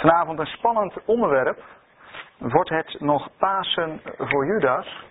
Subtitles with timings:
[0.00, 1.64] Vanavond een spannend onderwerp.
[2.38, 5.04] Wordt het nog Pasen voor Judas?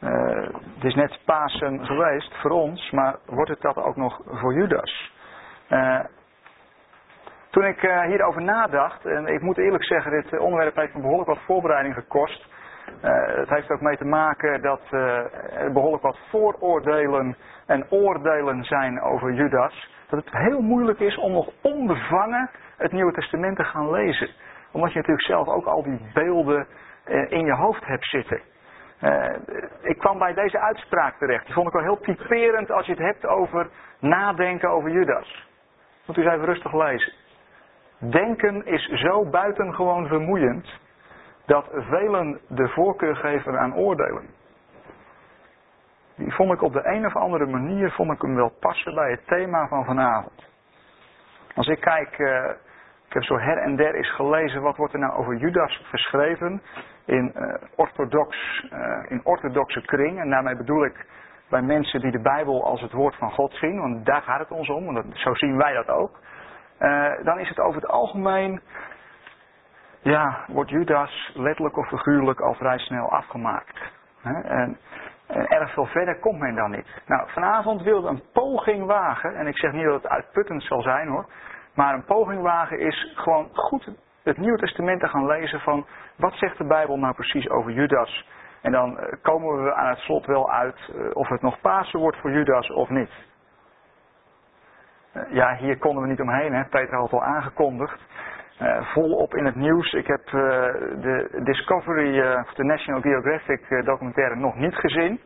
[0.00, 0.10] Uh,
[0.74, 5.12] het is net Pasen geweest voor ons, maar wordt het dat ook nog voor Judas?
[5.70, 6.00] Uh,
[7.50, 11.28] toen ik uh, hierover nadacht, en ik moet eerlijk zeggen, dit onderwerp heeft me behoorlijk
[11.28, 12.46] wat voorbereiding gekost.
[13.00, 19.32] het heeft ook mee te maken dat er behoorlijk wat vooroordelen en oordelen zijn over
[19.32, 19.90] Judas.
[20.08, 24.30] Dat het heel moeilijk is om nog onbevangen het Nieuwe Testament te gaan lezen.
[24.72, 26.66] Omdat je natuurlijk zelf ook al die beelden
[27.28, 28.40] in je hoofd hebt zitten.
[29.02, 29.34] Uh,
[29.82, 31.44] ik kwam bij deze uitspraak terecht.
[31.44, 35.46] Die vond ik wel heel typerend als je het hebt over nadenken over Judas.
[36.06, 37.12] Moet u eens even rustig lezen.
[37.98, 40.68] Denken is zo buitengewoon vermoeiend
[41.46, 44.26] dat velen de voorkeur geven aan oordelen.
[46.16, 49.10] Die vond ik op de een of andere manier vond ik hem wel passen bij
[49.10, 50.46] het thema van vanavond.
[51.54, 52.50] Als ik kijk, uh,
[53.08, 56.62] ik heb zo her en der eens gelezen wat wordt er nou over Judas geschreven
[57.04, 58.36] in, uh, orthodox,
[58.72, 60.20] uh, in orthodoxe kring.
[60.20, 61.06] En daarmee bedoel ik
[61.48, 64.50] bij mensen die de Bijbel als het woord van God zien, want daar gaat het
[64.50, 66.18] ons om, want dat, zo zien wij dat ook.
[66.80, 68.60] Uh, dan is het over het algemeen,
[70.00, 73.78] ja, wordt Judas letterlijk of figuurlijk al vrij snel afgemaakt.
[74.22, 74.78] En, en
[75.46, 77.02] erg veel verder komt men dan niet.
[77.06, 81.08] Nou, vanavond wilde een poging wagen, en ik zeg niet dat het uitputtend zal zijn
[81.08, 81.26] hoor,
[81.78, 83.90] maar een poging wagen is gewoon goed
[84.22, 88.28] het Nieuwe Testament te gaan lezen van wat zegt de Bijbel nou precies over Judas.
[88.62, 92.00] En dan eh, komen we aan het slot wel uit eh, of het nog Pasen
[92.00, 93.10] wordt voor Judas of niet.
[95.12, 96.54] Eh, ja, hier konden we niet omheen.
[96.54, 96.64] Hè.
[96.64, 98.00] Peter had het al aangekondigd.
[98.62, 99.92] Uh, volop in het nieuws.
[99.92, 105.20] Ik heb de Discovery, uh, de National Geographic documentaire nog niet gezien.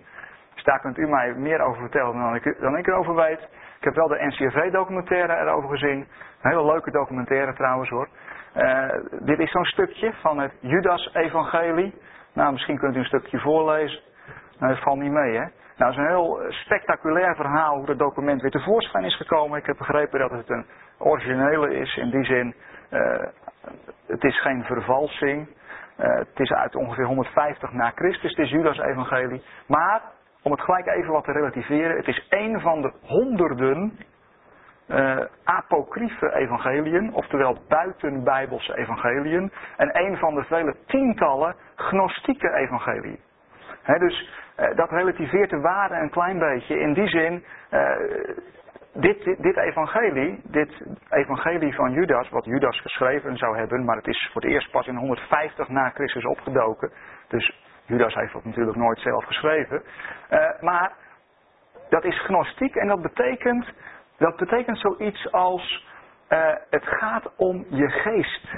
[0.55, 3.49] Dus daar kunt u mij meer over vertellen dan ik, dan ik erover weet.
[3.83, 5.99] Ik heb wel de NCRV documentaire erover gezien.
[5.99, 8.09] Een hele leuke documentaire trouwens hoor.
[8.57, 8.89] Uh,
[9.21, 11.95] dit is zo'n stukje van het Judas-evangelie.
[12.35, 14.01] Nou, misschien kunt u een stukje voorlezen.
[14.59, 15.45] Nou, dat valt niet mee, hè?
[15.45, 19.59] Nou, het is een heel spectaculair verhaal hoe dat document weer tevoorschijn is gekomen.
[19.59, 20.67] Ik heb begrepen dat het een
[20.99, 21.97] originele is.
[21.97, 22.55] In die zin,
[22.91, 23.25] uh,
[24.07, 25.49] het is geen vervalsing.
[25.49, 29.43] Uh, het is uit ongeveer 150 na Christus, het is Judas-evangelie.
[29.67, 30.03] Maar,
[30.43, 33.99] om het gelijk even wat te relativeren, het is een van de honderden
[34.89, 43.21] uh, apocryfe evangeliën, oftewel buitenbijbelse evangeliën, en een van de vele tientallen gnostieke evangeliën.
[43.87, 46.79] Dus uh, dat relativeert de waarde een klein beetje.
[46.79, 47.45] In die zin,
[48.93, 54.07] dit, dit, dit, evangelie, dit evangelie van Judas, wat Judas geschreven zou hebben, maar het
[54.07, 56.93] is voor het eerst pas in 150 na Christus opgedoken.
[57.29, 59.83] Dus Judas heeft dat natuurlijk nooit zelf geschreven.
[60.61, 60.93] maar
[61.89, 63.73] dat is gnostiek en dat betekent
[64.23, 65.87] dat betekent zoiets als
[66.29, 68.49] uh, het gaat om je geest.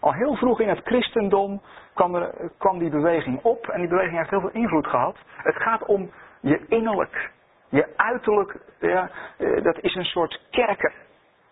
[0.00, 1.62] Al heel vroeg in het christendom
[1.94, 5.16] kwam, er, kwam die beweging op en die beweging heeft heel veel invloed gehad.
[5.36, 6.10] Het gaat om
[6.40, 7.30] je innerlijk,
[7.68, 10.92] je uiterlijk, ja, uh, dat is een soort kerker,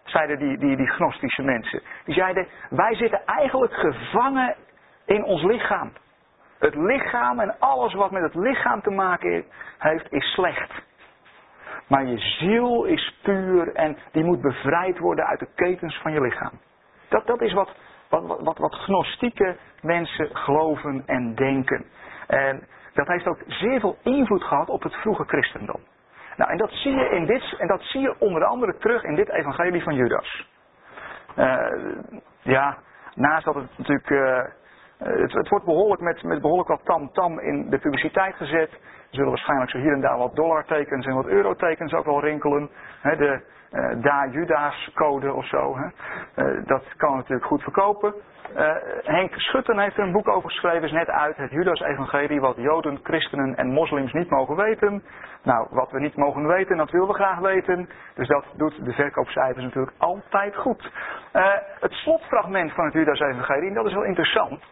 [0.05, 1.83] zeiden die, die, die gnostische mensen.
[2.05, 4.55] Die zeiden, wij zitten eigenlijk gevangen
[5.05, 5.93] in ons lichaam.
[6.65, 9.45] Het lichaam en alles wat met het lichaam te maken
[9.79, 10.73] heeft, is slecht.
[11.89, 16.21] Maar je ziel is puur en die moet bevrijd worden uit de ketens van je
[16.21, 16.61] lichaam.
[17.09, 17.75] Dat, dat is wat,
[18.09, 21.85] wat, wat, wat gnostieke mensen geloven en denken.
[22.27, 25.81] En dat heeft ook zeer veel invloed gehad op het vroege christendom.
[26.37, 29.15] Nou, en dat zie je in dit, en dat zie je onder andere terug in
[29.15, 30.49] dit evangelie van Judas.
[31.37, 31.67] Uh,
[32.43, 32.79] ja,
[33.15, 34.11] naast dat het natuurlijk.
[34.11, 34.45] Uh,
[34.99, 38.71] het, het, wordt behoorlijk met, met behoorlijk wat tam-tam in de publiciteit gezet
[39.11, 42.71] zullen waarschijnlijk zo hier en daar wat dollartekens en wat eurotekens ook wel rinkelen.
[43.03, 43.41] de
[43.73, 45.77] uh, Da Judas code of zo.
[46.37, 48.15] Uh, dat kan natuurlijk goed verkopen.
[48.57, 52.57] Uh, Henk Schutten heeft er een boek over geschreven, is net uit, het Judas-evangelie, wat
[52.57, 55.03] Joden, christenen en moslims niet mogen weten.
[55.43, 57.89] Nou, wat we niet mogen weten, dat willen we graag weten.
[58.15, 60.93] Dus dat doet de verkoopcijfers natuurlijk altijd goed.
[61.81, 64.63] het slotfragment van het Judas-evangelie, en dat is wel interessant.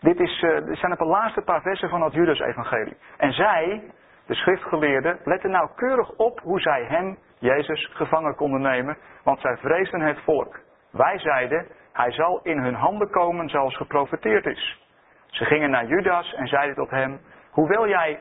[0.00, 2.96] Dit, is, uh, dit zijn de laatste paar versen van het Judas-evangelie.
[3.16, 3.82] En zij,
[4.26, 10.00] de schriftgeleerden, letten nauwkeurig op hoe zij hem, Jezus, gevangen konden nemen, want zij vreesden
[10.00, 10.60] het volk.
[10.90, 14.86] Wij zeiden, hij zal in hun handen komen zoals geprofeteerd is.
[15.26, 17.20] Ze gingen naar Judas en zeiden tot hem,
[17.50, 18.20] hoewel jij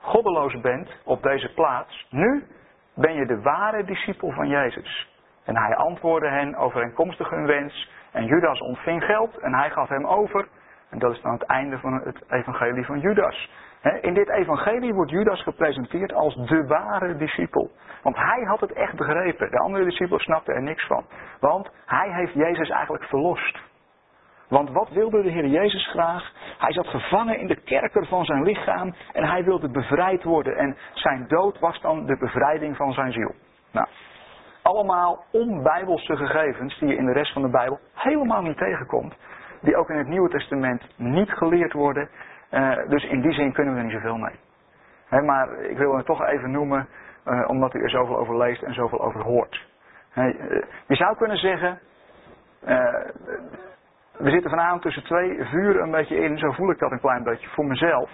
[0.00, 2.44] goddeloos bent op deze plaats, nu
[2.94, 5.16] ben je de ware discipel van Jezus.
[5.44, 7.90] En hij antwoordde hen overeenkomstig hun wens.
[8.12, 10.48] En Judas ontving geld en hij gaf hem over
[10.90, 13.50] en dat is dan het einde van het evangelie van Judas.
[14.00, 17.70] In dit evangelie wordt Judas gepresenteerd als de ware discipel.
[18.02, 19.50] Want hij had het echt begrepen.
[19.50, 21.04] De andere discipelen snapten er niks van.
[21.40, 23.58] Want hij heeft Jezus eigenlijk verlost.
[24.48, 26.32] Want wat wilde de Heer Jezus graag?
[26.58, 30.56] Hij zat gevangen in de kerker van zijn lichaam en hij wilde bevrijd worden.
[30.56, 33.34] En zijn dood was dan de bevrijding van zijn ziel.
[33.72, 33.86] Nou,
[34.62, 39.14] allemaal onbijbelse gegevens die je in de rest van de Bijbel helemaal niet tegenkomt.
[39.60, 42.08] Die ook in het Nieuwe Testament niet geleerd worden.
[42.50, 45.24] Uh, dus in die zin kunnen we er niet zoveel mee.
[45.24, 46.88] maar ik wil het toch even noemen,
[47.26, 49.66] uh, omdat u er zoveel over leest en zoveel over hoort.
[50.14, 50.24] uh,
[50.86, 51.78] je zou kunnen zeggen,
[54.16, 57.22] we zitten vanavond tussen twee vuren een beetje in, zo voel ik dat een klein
[57.22, 58.10] beetje voor mezelf.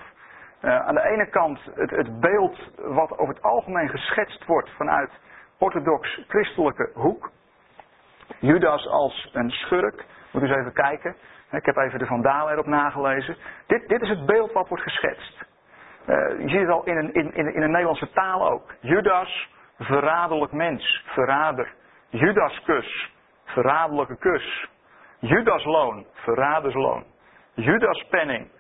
[0.61, 5.11] aan de ene kant het, het beeld wat over het algemeen geschetst wordt vanuit
[5.59, 7.31] orthodox-christelijke hoek.
[8.39, 11.17] Judas als een schurk, moet eens even kijken.
[11.55, 13.37] Ik heb even de Vandalen erop nagelezen.
[13.67, 15.45] Dit, dit is het beeld wat wordt geschetst.
[16.07, 18.75] Uh, je ziet het al in een, in, in, in een Nederlandse taal ook.
[18.81, 21.73] Judas, verraderlijk mens, verrader.
[22.09, 23.13] Judas kus,
[23.45, 24.69] verraderlijke kus.
[25.19, 27.05] Judas loon, verradersloon.
[27.55, 28.51] Judas penning.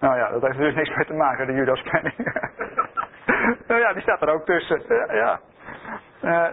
[0.00, 2.16] Nou ja, dat heeft dus niks mee te maken, de Judas penning.
[3.68, 4.82] nou ja, die staat er ook tussen.
[5.14, 5.40] Ja.
[6.22, 6.46] Uh,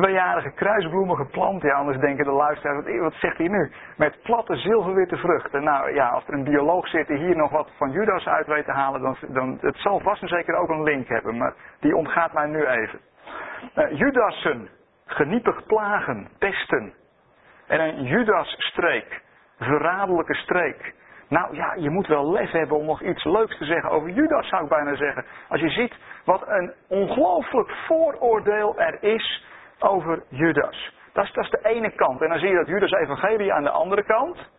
[0.00, 1.62] tweejarige kruisbloemen geplant.
[1.62, 3.70] Ja, anders denken de luisteraars, wat zegt hij nu?
[3.96, 5.64] Met platte zilverwitte vruchten.
[5.64, 8.64] Nou ja, als er een bioloog zit die hier nog wat van Judas uit weet
[8.64, 11.36] te halen, dan, dan het zal vast en zeker ook een link hebben.
[11.36, 13.00] Maar die ontgaat mij nu even.
[13.76, 14.68] Uh, Judassen,
[15.06, 16.92] geniepig plagen, pesten.
[17.66, 19.22] En een Judasstreek,
[19.58, 20.94] verraderlijke streek.
[21.28, 24.48] Nou ja, je moet wel lef hebben om nog iets leuks te zeggen over Judas,
[24.48, 25.24] zou ik bijna zeggen.
[25.48, 25.94] Als je ziet
[26.24, 29.44] wat een ongelooflijk vooroordeel er is
[29.78, 30.94] over Judas.
[31.12, 32.22] Dat is, dat is de ene kant.
[32.22, 34.50] En dan zie je dat Judas evangelie aan de andere kant.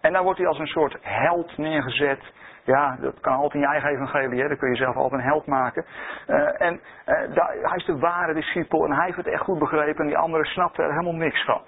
[0.00, 2.32] En dan wordt hij als een soort held neergezet.
[2.64, 4.48] Ja, dat kan altijd in je eigen evangelie, hè?
[4.48, 5.84] dan kun je zelf altijd een held maken.
[6.26, 9.58] Uh, en uh, daar, hij is de ware discipel en hij heeft het echt goed
[9.58, 11.62] begrepen en die andere snapt er helemaal niks van.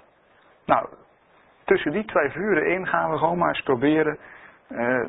[0.65, 0.87] Nou,
[1.65, 4.17] tussen die twee vuren in gaan we gewoon maar eens proberen
[4.69, 5.07] uh,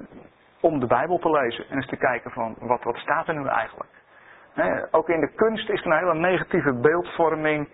[0.60, 1.68] om de Bijbel te lezen.
[1.68, 3.90] En eens te kijken van wat, wat staat er nu eigenlijk
[4.90, 7.68] ook in de kunst is er een hele negatieve beeldvorming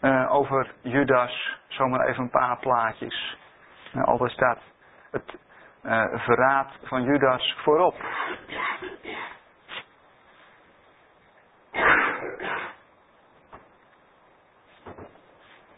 [0.00, 1.58] uh, over Judas.
[1.68, 3.38] Zomaar even een paar plaatjes.
[3.94, 4.58] Uh, altijd staat
[5.10, 5.36] het
[5.82, 7.94] uh, verraad van Judas voorop.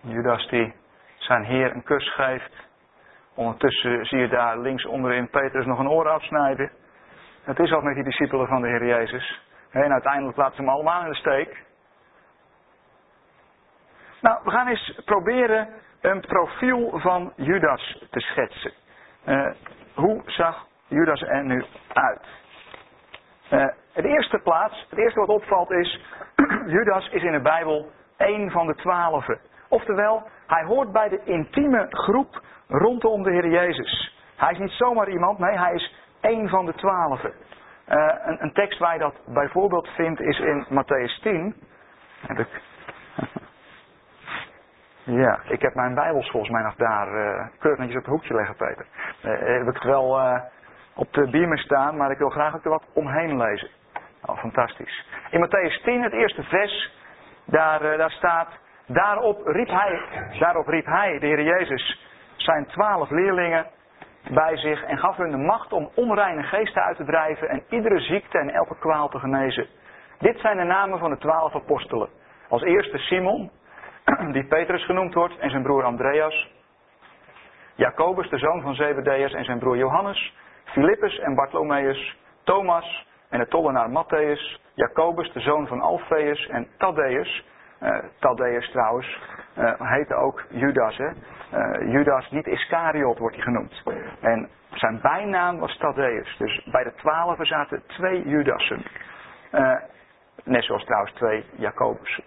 [0.00, 0.74] Judas die
[1.18, 2.52] zijn heer een kus geeft.
[3.34, 6.70] Ondertussen zie je daar links onderin Petrus nog een oor afsnijden.
[7.42, 9.45] Het is al met die discipelen van de Heer Jezus.
[9.82, 11.64] En uiteindelijk laten ze hem allemaal in de steek.
[14.20, 15.68] Nou, we gaan eens proberen
[16.00, 18.72] een profiel van Judas te schetsen.
[19.26, 19.50] Uh,
[19.94, 22.26] hoe zag Judas er nu uit?
[23.50, 26.00] Uh, het eerste plaats, het eerste wat opvalt is,
[26.76, 29.40] Judas is in de Bijbel één van de twaalfen.
[29.68, 34.16] Oftewel, hij hoort bij de intieme groep rondom de Heer Jezus.
[34.36, 37.32] Hij is niet zomaar iemand, nee, hij is één van de twaalfen.
[37.88, 41.54] Uh, een, een, tekst waar je dat bijvoorbeeld vindt is in Matthäus 10.
[42.26, 42.48] Heb ik...
[45.22, 48.34] ja, ik heb mijn Bijbels volgens mij nog daar uh, keurig netjes op het hoekje
[48.34, 48.86] leggen, Peter.
[49.24, 50.20] Uh, heb ik het wel
[50.94, 53.68] op de biemen staan, maar ik wil graag ook er wat omheen lezen.
[54.24, 55.06] Oh, fantastisch.
[55.30, 56.94] In Matthäus 10, het eerste vers,
[57.44, 58.48] daar, daar staat...
[58.86, 60.00] Daarop riep, hij,
[60.38, 62.00] daarop riep hij, de Heer Jezus,
[62.36, 63.66] zijn twaalf leerlingen
[64.30, 68.00] bij zich en gaf hun de macht om onreine geesten uit te drijven en iedere
[68.00, 69.66] ziekte en elke kwaal te genezen.
[70.18, 72.08] Dit zijn de namen van de twaalf apostelen.
[72.48, 73.50] Als eerste Simon,
[74.32, 76.48] die Petrus genoemd wordt, en zijn broer Andreas.
[77.74, 80.34] Jacobus, de zoon van Zebedeus, en zijn broer Johannes.
[80.64, 82.16] Filippus en Bartholomeus.
[82.44, 84.60] Thomas en de tollenaar Matthäus.
[84.74, 87.44] Jacobus, de zoon van Alfeus en Thaddeus.
[87.82, 89.18] Uh, Thaddeus trouwens
[89.58, 90.96] uh, heette ook Judas.
[90.96, 91.08] Hè?
[91.08, 93.82] Uh, Judas, niet Iscariot wordt hij genoemd.
[94.20, 96.36] En zijn bijnaam was Thaddeus.
[96.38, 98.82] Dus bij de twaalf zaten twee Judassen.
[100.44, 102.24] net zoals trouwens twee Jacobussen.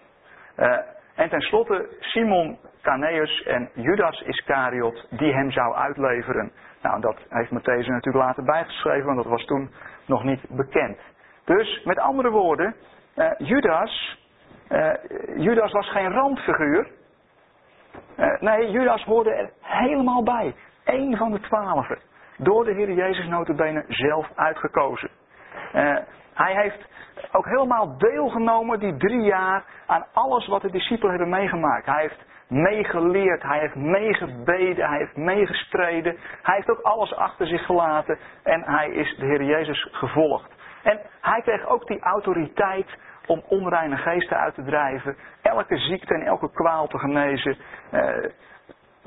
[1.16, 6.52] en tenslotte Simon Caneus en Judas Iscariot die hem zou uitleveren.
[6.82, 9.72] Nou, dat heeft Matthäus natuurlijk later bijgeschreven, want dat was toen
[10.06, 10.98] nog niet bekend.
[11.46, 12.76] Dus met andere woorden,
[13.38, 14.18] Judas
[15.38, 16.88] Judas was geen randfiguur.
[18.20, 20.56] Uh, nee, Judas hoorde er helemaal bij.
[20.86, 21.98] Eén van de twaalfen.
[22.38, 25.10] Door de Heer Jezus notabene zelf uitgekozen.
[25.76, 25.98] Uh,
[26.34, 26.88] Hij heeft
[27.32, 31.86] ook helemaal deelgenomen die drie jaar aan alles wat de discipelen hebben meegemaakt.
[31.86, 36.18] Hij heeft meegeleerd, hij heeft meegebeden, hij heeft meegestreden.
[36.42, 40.52] Hij heeft ook alles achter zich gelaten en hij is de Heer Jezus gevolgd.
[40.84, 42.98] En hij kreeg ook die autoriteit
[43.30, 47.58] om onreine geesten uit te drijven, elke ziekte en elke kwaal te genezen.
[47.92, 48.32] Eh,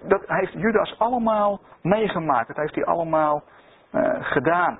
[0.02, 3.43] dat heeft Judas allemaal meegemaakt, dat heeft hij allemaal
[3.93, 4.79] uh, gedaan.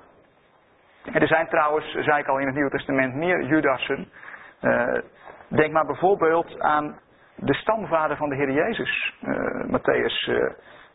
[1.03, 4.11] En er zijn trouwens, zei ik al in het Nieuwe Testament, meer Judassen.
[4.61, 4.97] Uh,
[5.47, 6.99] denk maar bijvoorbeeld aan
[7.35, 9.13] de stamvader van de Heer Jezus.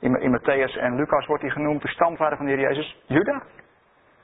[0.01, 3.43] In, in Matthäus en Lucas wordt hij genoemd de stamvader van de Heer Jezus, Juda.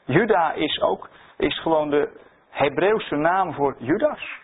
[0.05, 2.09] Juda is ook is gewoon de
[2.55, 4.41] Hebreeuwse naam voor Judas.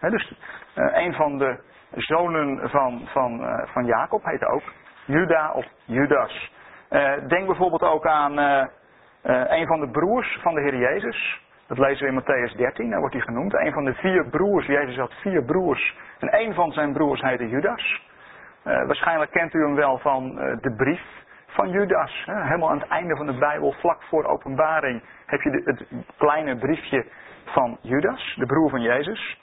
[0.00, 0.34] dus
[0.74, 1.58] een van de
[1.90, 4.62] zonen van, van, van Jacob heet ook
[5.04, 6.52] Juda of Judas.
[7.28, 8.38] denk bijvoorbeeld ook aan
[9.22, 11.40] uh, een van de broers van de Heer Jezus.
[11.66, 13.54] Dat lezen we in Matthäus 13, daar wordt hij genoemd.
[13.54, 14.66] Een van de vier broers.
[14.66, 15.96] Jezus had vier broers.
[16.18, 18.02] En een van zijn broers heette Judas.
[18.64, 21.02] Uh, waarschijnlijk kent u hem wel van uh, de brief
[21.46, 22.24] van Judas.
[22.26, 27.06] helemaal aan het einde van de Bijbel, vlak voor openbaring, heb je het kleine briefje
[27.44, 29.40] van Judas, de broer van Jezus.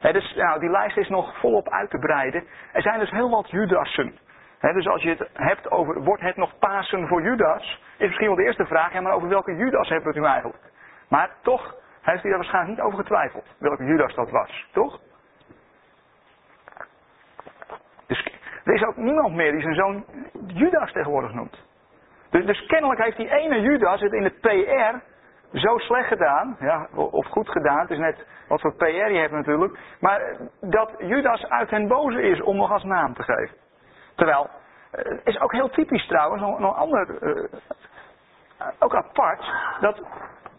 [0.00, 2.44] dus nou, die lijst is nog volop uit te breiden.
[2.72, 4.18] Er zijn dus heel wat Judassen
[4.60, 7.80] dus als je het hebt over, wordt het nog Pasen voor Judas?
[7.96, 10.62] Is misschien wel de eerste vraag, maar over welke Judas hebben we het nu eigenlijk?
[11.08, 15.00] Maar toch heeft hij daar waarschijnlijk niet over getwijfeld, welke Judas dat was, toch?
[18.06, 18.26] Dus
[18.64, 20.04] er is ook niemand meer die zijn zoon
[20.46, 21.64] Judas tegenwoordig noemt.
[22.30, 24.96] Dus, dus kennelijk heeft die ene Judas het in het PR
[25.52, 29.32] zo slecht gedaan, ja, of goed gedaan, het is net wat voor PR je hebt
[29.32, 33.56] natuurlijk, maar dat Judas uit hen boze is om nog als naam te geven.
[34.14, 34.50] Terwijl,
[34.90, 37.48] het eh, is ook heel typisch trouwens, nog, nog ander, uh,
[38.78, 40.02] ook apart, dat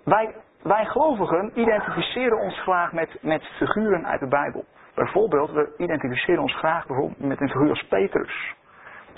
[0.04, 4.66] wij, wij gelovigen identificeren ons graag met, met figuren uit de Bijbel.
[4.96, 8.56] Bijvoorbeeld, we identificeren ons graag bijvoorbeeld met een figuur als Petrus.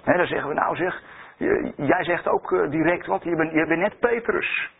[0.04, 1.02] He, dan zeggen we, nou zeg,
[1.76, 4.78] jij zegt ook direct wat, je bent, je bent net Petrus.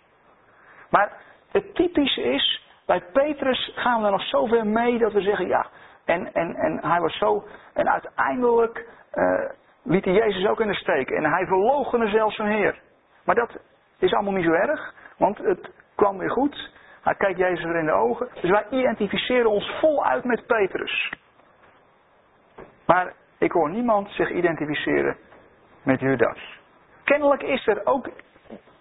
[0.90, 1.12] Maar
[1.52, 5.66] het typische is, bij Petrus gaan we er nog zoveel mee dat we zeggen, ja,
[6.06, 9.50] en, en, en hij was zo, en uiteindelijk uh,
[9.84, 11.10] liet hij Jezus ook in de steek.
[11.10, 12.80] En hij verloochende zelfs zijn Heer.
[13.24, 13.58] Maar dat
[14.00, 16.72] is allemaal niet zo erg, want het kwam weer goed.
[17.02, 18.30] Hij kijkt Jezus weer in de ogen.
[18.42, 21.14] Dus wij identificeren ons voluit met Petrus.
[22.86, 25.18] Maar ik hoor niemand zich identificeren
[25.84, 26.60] met Judas.
[27.04, 28.10] Kennelijk is er ook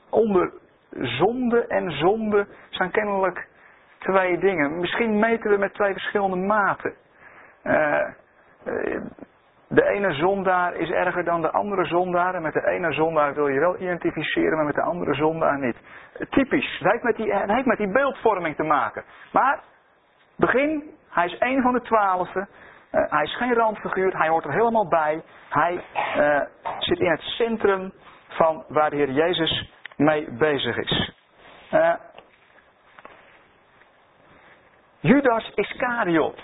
[0.08, 0.52] onder
[0.90, 3.48] zonde en zonde zijn kennelijk
[3.98, 4.78] twee dingen.
[4.78, 6.94] Misschien meten we met twee verschillende maten.
[7.64, 8.04] Uh,
[9.68, 12.34] de ene zondaar is erger dan de andere zondaar.
[12.34, 15.76] En met de ene zondaar wil je wel identificeren, maar met de andere zondaar niet.
[16.30, 16.78] Typisch.
[16.78, 19.04] Het heeft met die, met die beeldvorming te maken.
[19.32, 19.60] Maar,
[20.36, 22.48] begin, hij is één van de twaalfen.
[22.92, 25.22] Uh, hij is geen randfiguur, hij hoort er helemaal bij.
[25.48, 25.84] Hij
[26.78, 27.92] zit in het centrum
[28.28, 31.12] van waar de Heer Jezus mee bezig is.
[31.72, 31.94] Uh,
[35.00, 36.42] Judas Iscariot.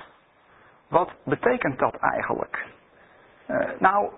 [0.88, 2.66] Wat betekent dat eigenlijk?
[3.49, 4.11] Uh, nou,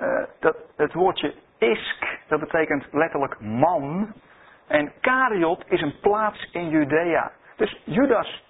[0.00, 4.12] uh, dat, het woordje isk, dat betekent letterlijk man.
[4.66, 7.32] En Kariot is een plaats in Judea.
[7.56, 8.44] Dus Judas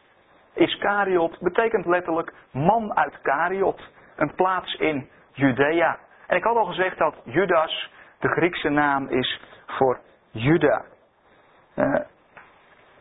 [0.54, 3.90] Iscariot betekent letterlijk man uit Kariot.
[4.16, 5.98] Een plaats in Judea.
[6.26, 9.98] En ik had al gezegd dat Judas de Griekse naam is voor
[10.36, 10.84] Juda.
[11.74, 11.92] Uh,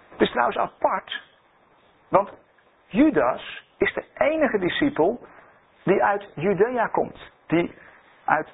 [0.09, 1.21] het is trouwens apart,
[2.09, 2.29] want
[2.87, 5.19] Judas is de enige discipel
[5.83, 7.31] die uit Judea komt.
[7.47, 7.75] Die
[8.25, 8.53] uit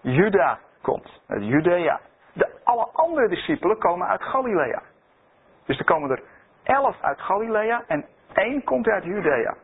[0.00, 1.20] Juda komt.
[1.26, 2.00] Uit Judea.
[2.32, 4.82] De, alle andere discipelen komen uit Galilea.
[5.66, 6.22] Dus er komen er
[6.62, 9.54] elf uit Galilea en één komt uit Judea.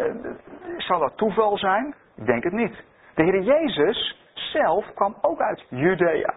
[0.00, 0.14] Uh,
[0.78, 1.94] zal dat toeval zijn?
[2.14, 2.84] Ik denk het niet.
[3.14, 6.34] De Heer Jezus zelf kwam ook uit Judea.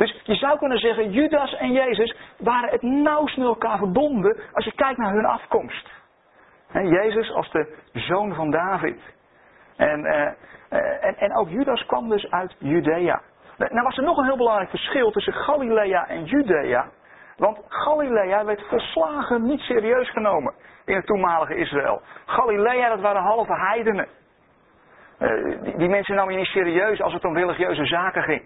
[0.00, 4.64] Dus je zou kunnen zeggen, Judas en Jezus waren het nauwst met elkaar verbonden als
[4.64, 5.88] je kijkt naar hun afkomst.
[6.72, 9.00] Jezus als de zoon van David.
[9.76, 10.26] En, uh,
[11.04, 13.20] en, en ook Judas kwam dus uit Judea.
[13.56, 16.88] Nou was er nog een heel belangrijk verschil tussen Galilea en Judea.
[17.36, 20.54] Want Galilea werd volslagen niet serieus genomen
[20.84, 22.02] in het toenmalige Israël.
[22.26, 24.08] Galilea, dat waren halve heidenen.
[25.18, 28.42] Uh, die, die, mensen namen je niet serieus als het om religieuze zaken ging.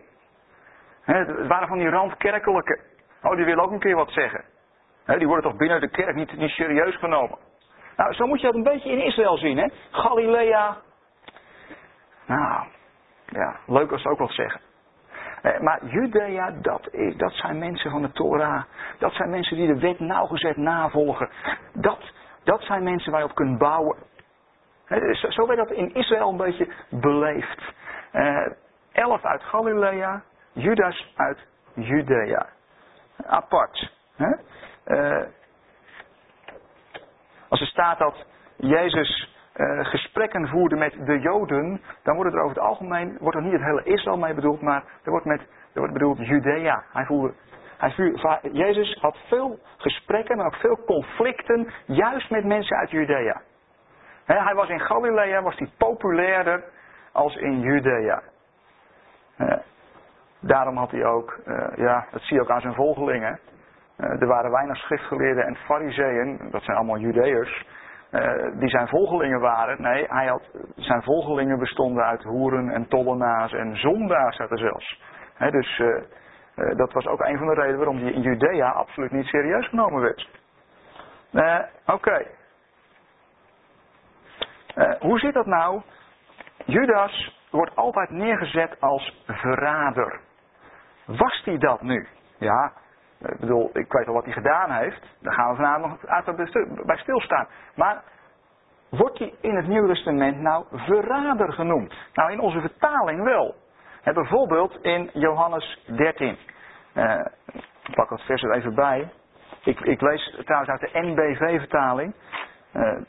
[1.05, 2.81] Het waren van die randkerkelijke.
[3.23, 4.45] Oh, die willen ook een keer wat zeggen.
[5.05, 7.39] die worden toch binnen de kerk niet, niet serieus genomen.
[7.97, 9.69] Nou, zo moet je dat een beetje in Israël zien, hè?
[9.91, 10.77] Galilea.
[12.27, 12.67] Nou,
[13.27, 14.61] ja, leuk als ze ook wat zeggen.
[15.43, 18.63] Eh, maar Judea, dat, is, dat zijn mensen van de Torah.
[18.99, 21.29] Dat zijn mensen die de wet nauwgezet navolgen.
[21.73, 22.13] Dat,
[22.45, 23.97] dat zijn mensen waar je op kunt bouwen.
[25.29, 27.63] Zo werd dat in Israël een beetje beleefd.
[28.13, 28.47] Uh,
[28.93, 30.23] elf uit Galilea,
[30.55, 31.39] Judas uit
[31.75, 32.47] Judea.
[33.27, 33.93] Apart.
[34.87, 35.23] Uh,
[37.49, 42.57] als er staat dat Jezus uh, gesprekken voerde met de Joden, dan wordt er over
[42.57, 45.79] het algemeen wordt er niet het hele Israël mee bedoeld, maar er wordt, met, er
[45.79, 46.85] wordt bedoeld Judea.
[46.93, 47.35] Hij voerde,
[47.79, 47.95] hij
[48.53, 53.43] Jezus had veel gesprekken, maar ook veel conflicten, juist met mensen uit Judea.
[54.25, 56.65] hij was in Galilea, was hij populairder
[57.13, 58.23] als in Judea.
[60.47, 63.41] Daarom had hij ook, uh, ja, dat zie je ook aan zijn volgelingen.
[63.99, 67.67] Uh, er waren weinig schriftgeleerden en fariseeën, dat zijn allemaal Judeërs,
[68.11, 69.83] uh, die zijn volgelingen waren.
[69.83, 70.43] Nee, hij had,
[70.77, 75.03] zijn volgelingen bestonden uit hoeren en tollenaars en zondaars er zelfs.
[75.51, 75.83] dus
[76.55, 80.01] dat was ook een van de redenen waarom hij in Judea absoluut niet serieus genomen
[80.01, 80.29] werd.
[81.87, 82.27] Oké.
[85.01, 85.83] hoe zit dat nou?
[86.65, 90.21] Judas wordt altijd neergezet als verrader.
[91.07, 92.09] Was hij dat nu?
[92.39, 92.73] Ja,
[93.19, 95.17] ik bedoel, ik weet wel wat hij gedaan heeft.
[95.21, 97.47] Daar gaan we vanavond nog bij stilstaan.
[97.75, 98.03] Maar
[98.89, 101.95] wordt hij in het Nieuwe Testament nou verrader genoemd?
[102.15, 103.55] Nou, in onze vertaling wel.
[104.03, 106.39] bijvoorbeeld in Johannes 13.
[106.95, 107.25] Uh,
[107.83, 109.13] ik pak het vers er even bij.
[109.65, 112.15] Ik, ik lees trouwens uit de NBV-vertaling.
[112.73, 113.01] Uh,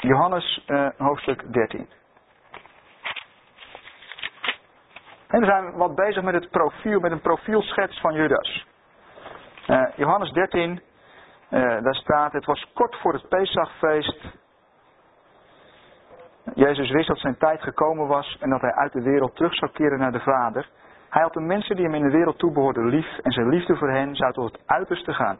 [0.00, 1.88] Johannes uh, hoofdstuk 13.
[5.28, 8.66] En we zijn wat bezig met het profiel, met een profielschets van Judas.
[9.66, 10.70] Uh, Johannes 13,
[11.50, 14.20] uh, eh, daar staat, het was kort voor het Pesachfeest.
[16.54, 19.70] Jezus wist dat zijn tijd gekomen was en dat hij uit de wereld terug zou
[19.70, 20.68] keren naar de Vader.
[21.08, 23.90] Hij had de mensen die hem in de wereld toebehoorden lief en zijn liefde voor
[23.90, 25.38] hen zou tot het uiterste gaan.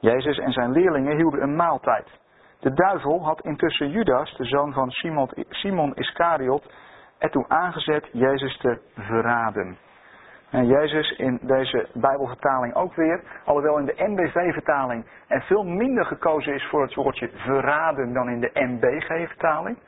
[0.00, 2.08] Jezus en zijn leerlingen hielden een maaltijd.
[2.60, 6.72] De duivel had intussen Judas, de zoon van Simon, Simon Iscariot,
[7.18, 9.78] ertoe aangezet Jezus te verraden.
[10.50, 16.54] En Jezus in deze Bijbelvertaling ook weer, alhoewel in de NBV-vertaling er veel minder gekozen
[16.54, 19.78] is voor het woordje verraden dan in de NBG-vertaling.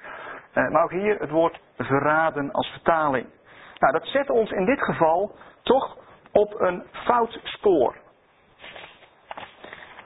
[0.53, 3.27] Eh, maar ook hier het woord verraden als vertaling.
[3.79, 5.97] Nou, dat zet ons in dit geval toch
[6.33, 7.97] op een fout spoor.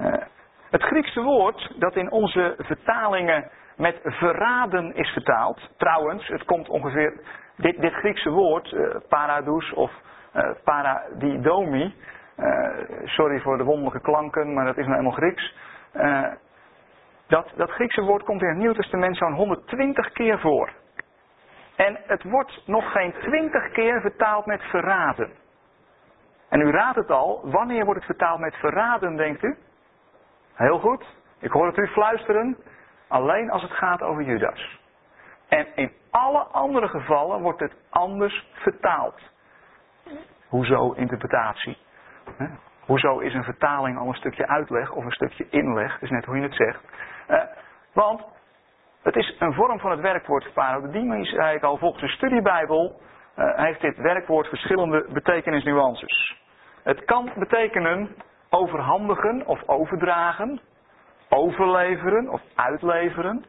[0.01, 0.13] Uh,
[0.71, 5.71] het Griekse woord dat in onze vertalingen met verraden is vertaald.
[5.77, 7.21] Trouwens, het komt ongeveer,
[7.57, 9.93] dit, dit Griekse woord, uh, of
[10.37, 11.95] uh, paradidomi,
[12.39, 12.69] uh,
[13.05, 15.55] sorry voor de wonderlijke klanken, maar dat is nou helemaal Grieks.
[17.27, 20.71] dat, dat Griekse woord komt in het Nieuw Testament zo'n 120 keer voor.
[21.77, 25.31] En het wordt nog geen 20 keer vertaald met verraden.
[26.49, 29.57] En u raadt het al, wanneer wordt het vertaald met verraden, denkt u?
[30.55, 31.05] Heel goed.
[31.39, 32.57] Ik hoor het u fluisteren.
[33.11, 34.79] Alleen als het gaat over Judas.
[35.49, 39.21] En in alle andere gevallen wordt het anders vertaald.
[40.49, 41.79] Hoezo interpretatie?
[42.81, 45.93] Hoezo is een vertaling al een stukje uitleg of een stukje inleg?
[45.93, 46.85] Dat is net hoe je het zegt.
[47.27, 47.43] Eh,
[47.93, 48.25] want
[49.03, 53.01] het is een vorm van het werkwoord parodie, zei ik al, volgens de studiebijbel
[53.39, 56.37] uh, heeft dit werkwoord verschillende betekenisnuances.
[56.83, 58.17] Het kan betekenen
[58.51, 60.61] overhandigen of overdragen
[61.41, 63.45] overleveren of uitleveren,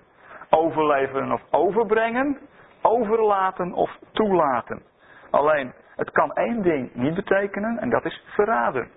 [0.50, 2.38] overleveren of overbrengen,
[2.82, 4.82] overlaten of toelaten.
[5.30, 8.90] Alleen, het kan één ding niet betekenen en dat is verraden.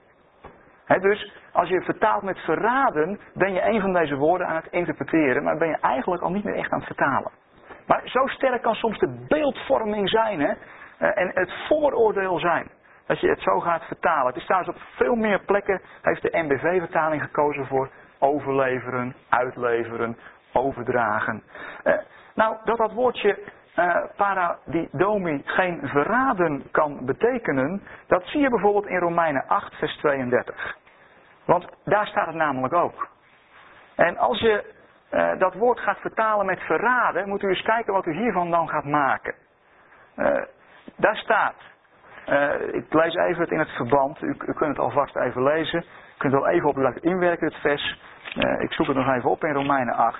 [1.00, 5.42] dus als je vertaalt met verraden, ben je een van deze woorden aan het interpreteren,
[5.42, 7.32] maar ben je eigenlijk al niet meer echt aan het vertalen.
[7.86, 10.56] Maar zo sterk kan soms de beeldvorming zijn eh,
[10.98, 12.70] en het vooroordeel zijn.
[13.06, 14.26] Dat je het zo gaat vertalen.
[14.26, 20.16] Het is trouwens op veel meer plekken, heeft de NBV-vertaling gekozen voor overleveren, uitleveren,
[20.52, 21.42] overdragen.
[21.84, 21.94] Uh,
[22.34, 23.38] nou, dat dat woordje
[23.78, 30.76] uh, paradidomi geen verraden kan betekenen, dat zie je bijvoorbeeld in Romeinen 8, vers 32.
[31.44, 33.08] Want daar staat het namelijk ook.
[33.94, 34.72] En als je
[35.10, 38.68] uh, dat woord gaat vertalen met verraden, moet u eens kijken wat u hiervan dan
[38.68, 39.34] gaat maken.
[40.16, 40.42] Uh,
[40.96, 41.54] daar staat,
[42.72, 45.84] ik lees even het in het verband, u, u kunt het alvast even lezen.
[46.14, 47.98] U kunt wel even op laten inwerken, het vers.
[48.36, 50.18] Uh, ik zoek het nog even op in Romeinen 8.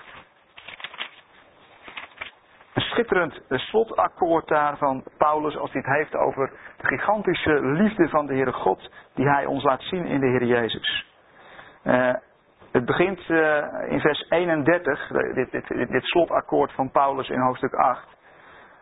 [2.74, 8.26] Een schitterend slotakkoord daar van Paulus als hij het heeft over de gigantische liefde van
[8.26, 11.06] de Heere God die hij ons laat zien in de Heer Jezus.
[11.84, 12.14] Uh,
[12.72, 17.74] het begint uh, in vers 31, dit, dit, dit, dit slotakkoord van Paulus in hoofdstuk
[17.74, 18.06] 8.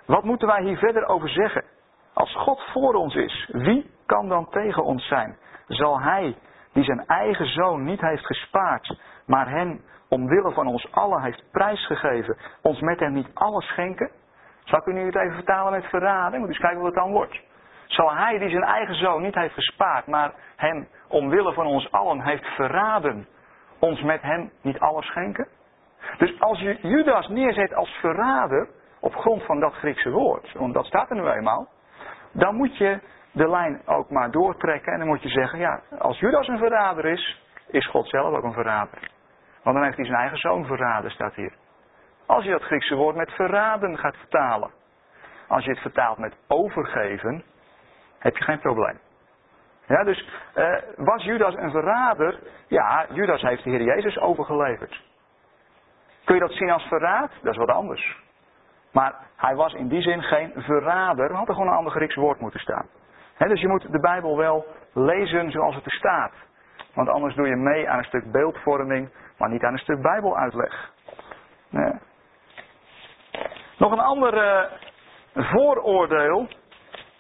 [0.06, 1.64] Wat moeten wij hier verder over zeggen?
[2.12, 5.36] Als God voor ons is, wie kan dan tegen ons zijn?
[5.66, 6.36] Zal Hij,
[6.72, 12.36] die zijn eigen zoon niet heeft gespaard, maar hem omwille van ons allen heeft prijsgegeven,
[12.62, 14.10] ons met hem niet alles schenken?
[14.64, 16.40] Zal ik u nu het even vertalen met verraden?
[16.40, 17.40] Moet eens kijken wat het dan wordt.
[17.86, 22.20] Zal hij die zijn eigen zoon niet heeft gespaard, maar hem omwille van ons allen
[22.20, 23.26] heeft verraden,
[23.78, 25.48] ons met hem niet alles schenken?
[26.18, 28.68] Dus als je Judas neerzet als verrader,
[29.00, 31.68] op grond van dat Griekse woord, want dat staat er nu eenmaal,
[32.32, 33.00] dan moet je
[33.32, 37.04] de lijn ook maar doortrekken en dan moet je zeggen, ja, als Judas een verrader
[37.04, 39.10] is, is God zelf ook een verrader.
[39.62, 41.52] Want dan heeft hij zijn eigen zoon verraden, staat hier.
[42.26, 44.70] Als je dat Griekse woord met verraden gaat vertalen.
[45.48, 47.44] Als je het vertaalt met overgeven,
[48.18, 48.98] heb je geen probleem.
[49.86, 52.38] Ja, dus uh, was Judas een verrader?
[52.66, 55.02] Ja, Judas heeft de Heer Jezus overgeleverd.
[56.24, 57.30] Kun je dat zien als verraad?
[57.42, 58.16] Dat is wat anders.
[58.92, 61.30] Maar hij was in die zin geen verrader.
[61.30, 62.86] Er had er gewoon een ander Grieks woord moeten staan.
[63.48, 66.32] Dus je moet de Bijbel wel lezen zoals het er staat.
[66.94, 70.90] Want anders doe je mee aan een stuk beeldvorming, maar niet aan een stuk Bijbeluitleg.
[71.68, 71.92] Nee.
[73.78, 74.70] Nog een ander uh,
[75.34, 76.48] vooroordeel.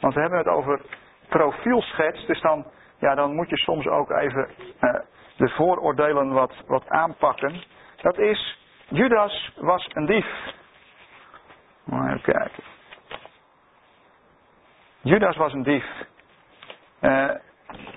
[0.00, 0.80] Want we hebben het over
[1.28, 2.26] profielschets.
[2.26, 2.66] Dus dan,
[2.98, 4.48] ja, dan moet je soms ook even
[4.80, 4.94] uh,
[5.36, 7.62] de vooroordelen wat, wat aanpakken.
[7.96, 8.58] Dat is,
[8.88, 10.26] Judas was een dief.
[11.86, 12.62] Even kijken.
[15.00, 15.86] Judas was een dief.
[17.02, 17.30] Uh,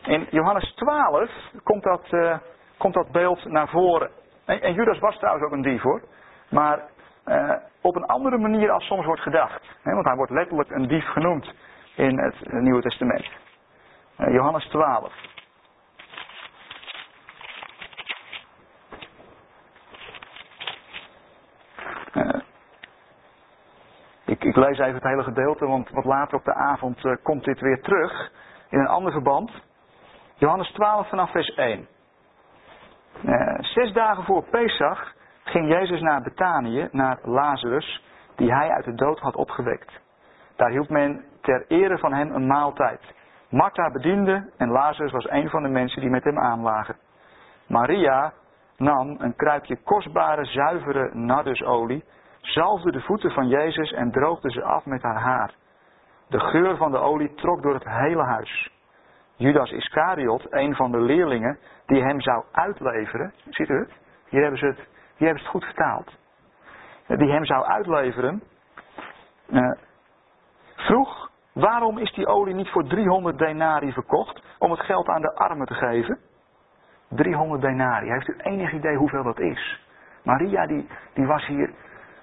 [0.03, 1.29] in Johannes 12
[1.63, 2.37] komt dat, uh,
[2.77, 4.09] komt dat beeld naar voren.
[4.45, 6.01] En, en, Judas was trouwens ook een dief hoor.
[6.49, 6.79] Maar
[7.25, 9.61] uh, op een andere manier als soms wordt gedacht.
[9.81, 11.53] Hè, want hij wordt letterlijk een dief genoemd
[11.95, 13.29] in het Nieuwe Testament.
[14.17, 15.13] Johannes 12.
[24.25, 27.59] Ik, ik, lees even het hele gedeelte, want wat later op de avond komt dit
[27.59, 28.31] weer terug
[28.69, 29.51] in een ander verband.
[30.35, 31.87] Johannes 12 vanaf vers 1.
[33.23, 38.03] Uh, zes dagen voor Pesach ging Jezus naar Betanië, naar Lazarus,
[38.35, 39.99] die hij uit de dood had opgewekt.
[40.55, 43.01] Daar hield men ter ere van hem een maaltijd.
[43.49, 46.95] Martha bediende en Lazarus was een van de mensen die met hem aanlagen.
[47.67, 48.33] Maria
[48.77, 52.03] nam een kruikje kostbare, zuivere nardusolie,
[52.41, 55.53] zalfde de voeten van Jezus en droogde ze af met haar haar.
[56.27, 58.73] De geur van de olie trok door het hele huis.
[59.35, 63.91] Judas Iscariot, een van de leerlingen die hem zou uitleveren, ziet u het?
[64.29, 66.17] Hier hebben ze het, hier hebben ze het goed vertaald.
[67.07, 68.43] Die hem zou uitleveren,
[69.49, 69.71] eh,
[70.75, 75.35] vroeg waarom is die olie niet voor 300 denari verkocht om het geld aan de
[75.35, 76.19] armen te geven?
[77.09, 78.11] 300 denari.
[78.11, 79.81] Heeft u enig idee hoeveel dat is?
[80.23, 81.73] Maria die, die was hier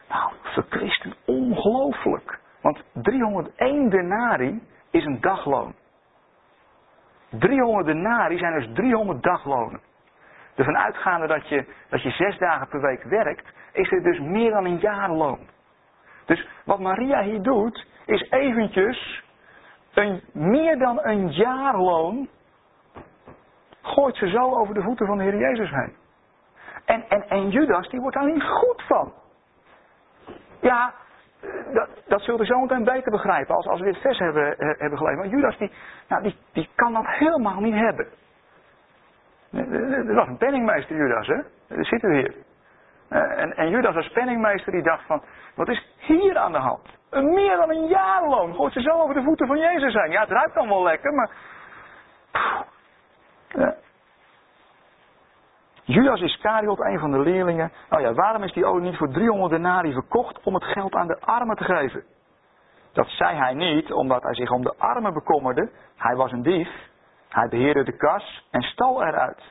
[0.08, 2.40] nou, verkristen ongelooflijk.
[2.62, 5.74] Want 301 denari is een dagloon.
[7.30, 9.80] 300 denari zijn dus 300 daglonen.
[10.54, 14.50] Ervan uitgaande dat je, dat je zes dagen per week werkt, is het dus meer
[14.50, 15.38] dan een jaarloon.
[16.24, 19.22] Dus wat Maria hier doet, is eventjes
[19.94, 22.28] een, meer dan een jaarloon
[23.82, 25.96] gooit ze zo over de voeten van de Heer Jezus heen.
[26.84, 29.12] En, en, en Judas, die wordt daar niet goed van.
[30.60, 30.94] Ja,
[31.72, 34.78] dat, dat zult u zo meteen beter begrijpen als, als we dit vers hebben, eh,
[34.78, 35.18] hebben gelezen.
[35.18, 35.72] Maar Judas, die,
[36.08, 38.06] nou, die, die kan dat helemaal niet hebben.
[40.08, 41.40] Er was een penningmeester Judas, hè?
[41.68, 42.34] Dat ziet u hier.
[43.08, 45.22] Eh, en, en Judas als penningmeester die dacht van,
[45.54, 46.88] wat is hier aan de hand?
[47.10, 50.10] Een meer dan een jaarloon gooit ze zo over de voeten van Jezus zijn.
[50.10, 51.30] Ja, het ruikt wel lekker, maar...
[55.84, 57.72] Judas Iscariot, een van de leerlingen.
[57.88, 61.06] Nou ja, waarom is die olie niet voor 300 denari verkocht om het geld aan
[61.06, 62.04] de armen te geven?
[62.92, 65.70] Dat zei hij niet omdat hij zich om de armen bekommerde.
[65.96, 66.68] Hij was een dief.
[67.28, 69.42] Hij beheerde de kas en stal eruit.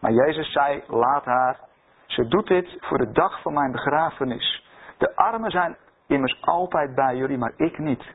[0.00, 1.58] Maar Jezus zei, laat haar.
[2.06, 4.64] Ze doet dit voor de dag van mijn begrafenis.
[4.98, 5.76] De armen zijn
[6.06, 8.14] immers altijd bij jullie, maar ik niet.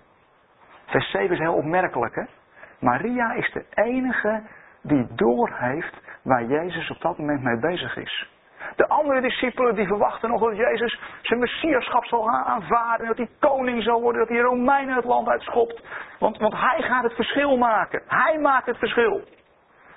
[0.85, 2.23] Vers 7 is heel opmerkelijk, hè?
[2.79, 4.43] Maria is de enige
[4.81, 8.29] die doorheeft waar Jezus op dat moment mee bezig is.
[8.75, 13.07] De andere discipelen die verwachten nog dat Jezus zijn messiaschap zal aanvaarden.
[13.07, 14.21] Dat hij koning zal worden.
[14.21, 15.83] Dat hij Romeinen het land uitschopt.
[16.19, 18.01] Want, want hij gaat het verschil maken.
[18.07, 19.21] Hij maakt het verschil.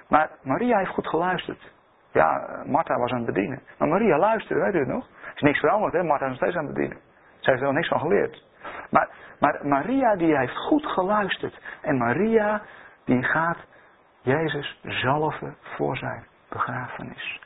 [0.08, 1.72] Maar Maria heeft goed geluisterd.
[2.12, 3.62] Ja, Martha was aan het bedienen.
[3.78, 5.06] Maar Maria luisterde, weet u het nog?
[5.34, 6.02] Is niks veranderd, hè?
[6.02, 6.98] Martha is nog steeds aan het bedienen.
[7.38, 8.44] Ze heeft er niks van geleerd.
[8.90, 9.08] Maar,
[9.40, 11.60] maar Maria die heeft goed geluisterd.
[11.82, 12.62] En Maria
[13.04, 13.58] die gaat
[14.24, 17.40] Jezus zalven voor zijn begrafenis.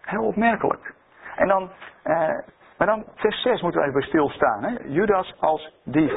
[0.00, 0.94] Heel opmerkelijk.
[1.36, 1.70] En dan,
[2.02, 2.28] eh,
[2.78, 4.64] maar dan vers 6 moeten we even bij stilstaan.
[4.64, 4.76] Hè?
[4.84, 6.12] Judas als dief.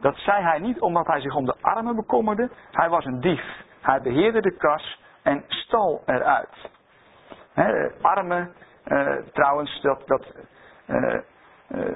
[0.00, 2.50] dat zei hij niet omdat hij zich om de armen bekommerde.
[2.70, 3.64] Hij was een dief.
[3.80, 6.70] Hij beheerde de kas en stal eruit.
[7.52, 8.54] He, armen,
[8.86, 10.34] uh, trouwens, dat, dat
[10.86, 11.14] uh,
[11.68, 11.94] uh,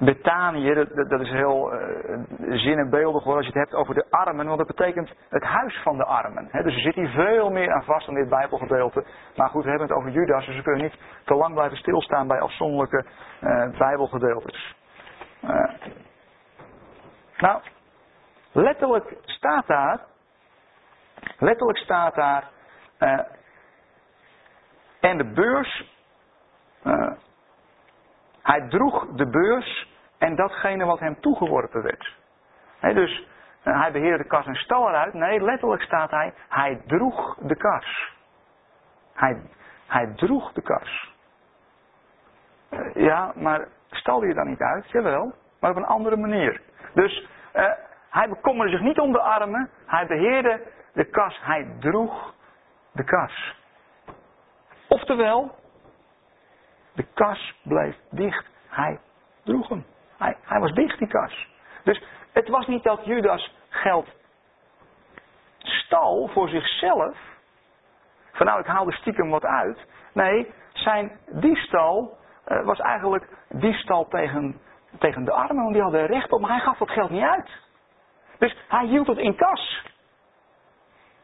[0.00, 1.72] Betanië, dat, dat, is heel
[2.48, 5.96] zinnebeeldig hoor als je het hebt over de armen, want dat betekent het huis van
[5.96, 6.48] de armen.
[6.52, 9.04] Dus er zit hier veel meer aan vast dan dit Bijbelgedeelte.
[9.36, 12.26] Maar goed, we hebben het over Judas, dus we kunnen niet te lang blijven stilstaan
[12.26, 13.04] bij afzonderlijke
[13.78, 14.74] Bijbelgedeeltes.
[17.36, 17.60] nou,
[18.52, 20.00] letterlijk staat daar,
[21.38, 22.50] letterlijk staat daar,
[25.00, 25.94] en de beurs,
[26.84, 27.12] uh,
[28.42, 29.89] hij droeg de beurs
[30.20, 32.16] en datgene wat hem toegeworpen werd.
[32.80, 33.28] dus
[33.64, 35.14] uh, hij beheerde de kas en stal eruit.
[35.14, 38.12] Nee, letterlijk staat hij, hij droeg de kas.
[39.14, 39.42] Hij,
[39.86, 41.14] hij droeg de kas.
[42.70, 44.90] Uh, ja, maar stal je dan niet uit?
[44.90, 46.60] Jawel, maar op een andere manier.
[46.94, 47.28] Dus
[48.10, 52.34] hij bekommerde zich niet om de armen, hij beheerde de kas, hij droeg
[52.92, 53.56] de kas.
[54.88, 55.54] Oftewel,
[56.92, 58.46] de kas bleef dicht.
[58.68, 58.98] Hij
[59.44, 59.84] droeg hem.
[60.20, 61.48] Hij, hij was dicht, die kas.
[61.84, 62.02] Dus
[62.32, 64.08] het was niet dat Judas geld
[65.58, 67.16] stal voor zichzelf.
[68.32, 69.86] Van nou, ik haal er stiekem wat uit.
[70.12, 74.60] Nee, zijn diefstal uh, was eigenlijk diefstal tegen,
[74.98, 75.62] tegen de armen.
[75.62, 77.50] Want die hadden recht op, maar hij gaf dat geld niet uit.
[78.38, 79.84] Dus hij hield het in kas.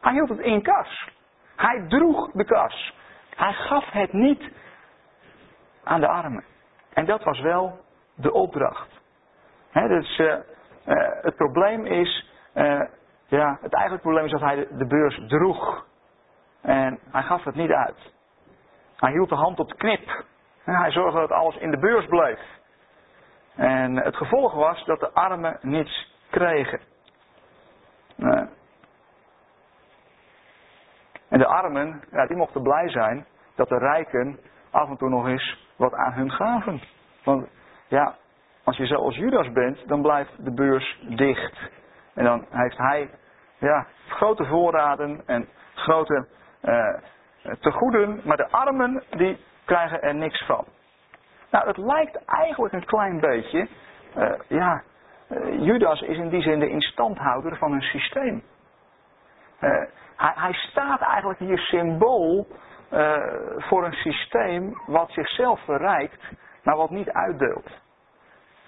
[0.00, 1.08] Hij hield het in kas.
[1.56, 2.94] Hij droeg de kas.
[3.36, 4.52] Hij gaf het niet
[5.84, 6.44] aan de armen.
[6.92, 7.84] En dat was wel
[8.16, 9.00] de opdracht.
[9.72, 12.80] dus uh, uh, het probleem is, uh,
[13.26, 15.86] ja, het eigenlijke probleem is dat hij de, beurs droeg.
[16.62, 18.12] En hij gaf het niet uit.
[18.96, 20.24] Hij hield de hand op de knip.
[20.64, 22.40] hij zorgde dat alles in de beurs bleef.
[23.54, 26.80] En het gevolg was dat de armen niets kregen.
[31.28, 34.38] En de armen, ja, die mochten blij zijn dat de rijken
[34.70, 36.82] af en toe nog eens wat aan hun gaven.
[37.24, 37.48] Want
[37.88, 38.14] ja,
[38.64, 41.70] als je zoals Judas bent, dan blijft de beurs dicht.
[42.14, 43.10] En dan heeft hij
[43.58, 46.26] ja, grote voorraden en grote
[46.62, 46.94] uh,
[47.60, 50.64] tegoeden, maar de armen die krijgen er niks van.
[51.50, 53.68] Nou, het lijkt eigenlijk een klein beetje,
[54.16, 54.82] uh, ja,
[55.30, 58.42] uh, Judas is in die zin de instandhouder van een systeem.
[59.58, 62.46] Hij, hij, staat eigenlijk hier symbool
[62.92, 63.16] uh,
[63.56, 66.22] voor een systeem wat zichzelf verrijkt,
[66.66, 67.70] maar wat niet uitdeelt.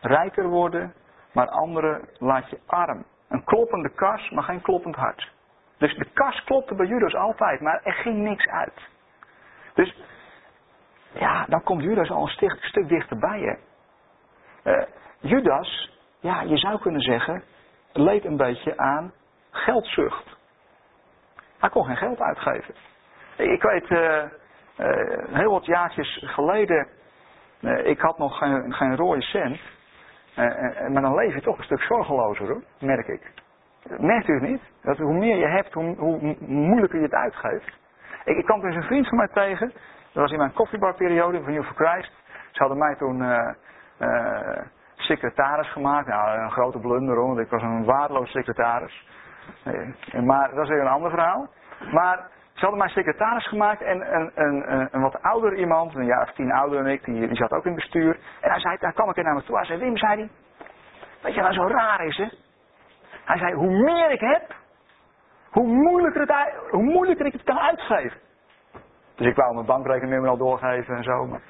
[0.01, 0.95] Rijker worden,
[1.33, 3.05] maar anderen laat je arm.
[3.29, 5.33] Een kloppende kas, maar geen kloppend hart.
[5.79, 8.89] Dus de kas klopte bij Judas altijd, maar er ging niks uit.
[9.75, 9.97] Dus
[11.13, 13.59] ja, dan komt Judas al een stuk, dichterbij je.
[14.65, 14.83] Uh,
[15.21, 17.43] Judas, ja, je zou kunnen zeggen,
[17.93, 19.13] leed een beetje aan
[19.51, 20.37] geldzucht.
[21.59, 22.75] Hij kon geen geld uitgeven.
[23.37, 24.29] Ik weet, uh, uh,
[25.33, 26.89] heel wat jaartjes geleden,
[27.85, 29.61] ik had nog geen, geen rode cent.
[30.93, 33.33] maar dan leef je toch een stuk zorgelozer hoor, merk ik.
[33.99, 34.63] Merkt u het niet?
[34.83, 37.79] Dat hoe meer je hebt, hoe, hoe moeilijker je het uitgeeft.
[38.25, 39.73] Ik, ik kwam dus een vriend van mij tegen,
[40.13, 42.13] dat was in mijn koffiebarperiode van New for Christ.
[42.51, 43.23] Ze hadden mij toen
[45.09, 46.07] secretaris gemaakt.
[46.07, 49.07] Nou, een grote blunder hoor, want ik was een waardeloos secretaris.
[50.25, 51.49] maar dat is weer een ander verhaal.
[51.93, 56.23] Maar ze hadden mij secretaris gemaakt en een, een, een, wat ouder iemand, een jaar
[56.23, 58.19] of tien ouder dan ik, die, zat ook in bestuur.
[58.41, 59.57] En hij zei, daar kwam ik er naar me toe.
[59.57, 60.31] Hij zei, Wim, zei hij,
[61.23, 62.29] weet je nou zo raar is hè?
[63.25, 64.55] Hij zei, hoe meer ik heb,
[65.51, 68.21] hoe moeilijker, het, hoe moeilijker ik het kan uitgeven.
[69.17, 71.27] Dus ik wou mijn bankrekeningnummer al doorgeven en zo.
[71.27, 71.41] Maar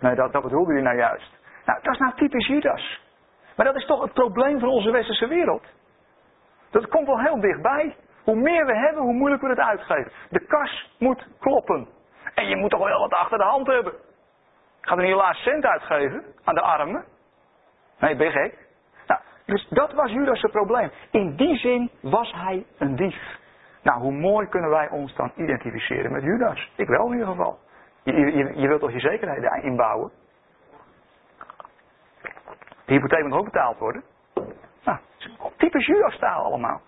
[0.00, 1.38] nee, dat, dat bedoelde hij nou juist.
[1.64, 3.02] Nou, dat is nou typisch Judas.
[3.56, 5.64] Maar dat is toch het probleem van onze westerse wereld.
[6.70, 7.96] Dat komt wel heel dichtbij.
[8.24, 10.12] Hoe meer we hebben, hoe moeilijker we het uitgeven.
[10.30, 11.88] De kas moet kloppen.
[12.34, 13.92] En je moet toch wel wat achter de hand hebben.
[14.80, 17.04] Gaat er niet helaas cent uitgeven aan de armen?
[17.98, 18.66] Nee, ben je gek?
[19.06, 20.90] Nou, dus dat was Judas' probleem.
[21.10, 23.40] In die zin was hij een dief.
[23.82, 26.70] Nou, hoe mooi kunnen wij ons dan identificeren met Judas?
[26.76, 27.58] Ik wel in ieder geval.
[28.02, 30.10] Je, je, je wilt toch je zekerheden inbouwen?
[32.84, 34.02] De hypotheek moet ook betaald worden.
[34.84, 34.98] Nou,
[35.56, 36.80] typisch Judas taal allemaal.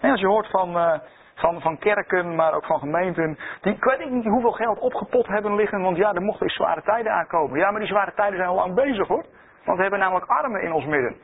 [0.00, 0.92] Als je hoort van, uh,
[1.34, 5.54] van, van kerken, maar ook van gemeenten, die ik weet niet hoeveel geld opgepot hebben
[5.54, 7.58] liggen, want ja, er mochten eens zware tijden aankomen.
[7.58, 9.24] Ja, maar die zware tijden zijn al lang bezig hoor.
[9.64, 11.16] Want we hebben namelijk armen in ons midden.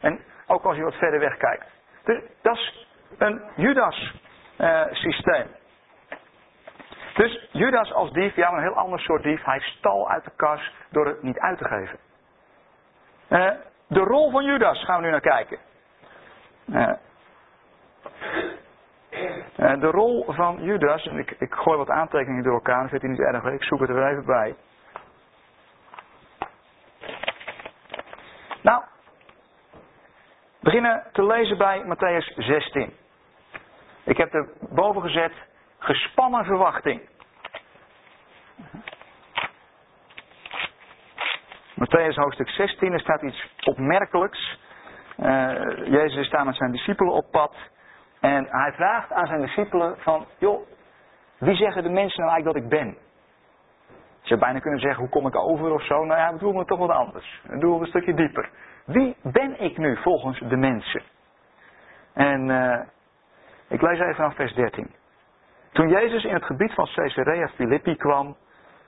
[0.00, 1.66] En ook als je wat verder weg kijkt.
[2.04, 2.86] Dus dat is
[3.18, 4.14] een Judas
[4.58, 5.46] uh, systeem.
[7.14, 9.44] Dus Judas als dief, ja, een heel ander soort dief.
[9.44, 11.98] Hij stal uit de kas door het niet uit te geven.
[13.28, 13.50] Uh,
[13.88, 15.58] de rol van Judas gaan we nu naar kijken.
[19.56, 23.12] De rol van Judas, en ik, ik gooi wat aantekeningen door elkaar, dat vindt hij
[23.12, 24.54] niet erg, ik zoek het er even bij.
[28.62, 28.82] Nou,
[30.60, 32.92] beginnen te lezen bij Matthäus 16.
[34.04, 35.32] Ik heb er boven gezet
[35.78, 37.00] gespannen verwachting.
[41.74, 44.58] Matthäus hoofdstuk 16, er staat iets opmerkelijks.
[45.18, 47.54] Uh, Jezus staat met zijn discipelen op pad.
[48.20, 50.66] En hij vraagt aan zijn discipelen van, joh,
[51.38, 52.96] wie zeggen de mensen nou eigenlijk dat ik ben?
[54.20, 56.04] Je zou bijna kunnen zeggen, hoe kom ik over of zo?
[56.04, 57.42] Nou ja, we doen het toch wat anders.
[57.42, 58.50] We doen het een stukje dieper.
[58.84, 61.02] Wie ben ik nu volgens de mensen?
[62.14, 62.80] En uh,
[63.68, 64.90] ik lees even vanaf vers 13.
[65.72, 68.26] Toen Jezus in het gebied van Caesarea Philippi kwam,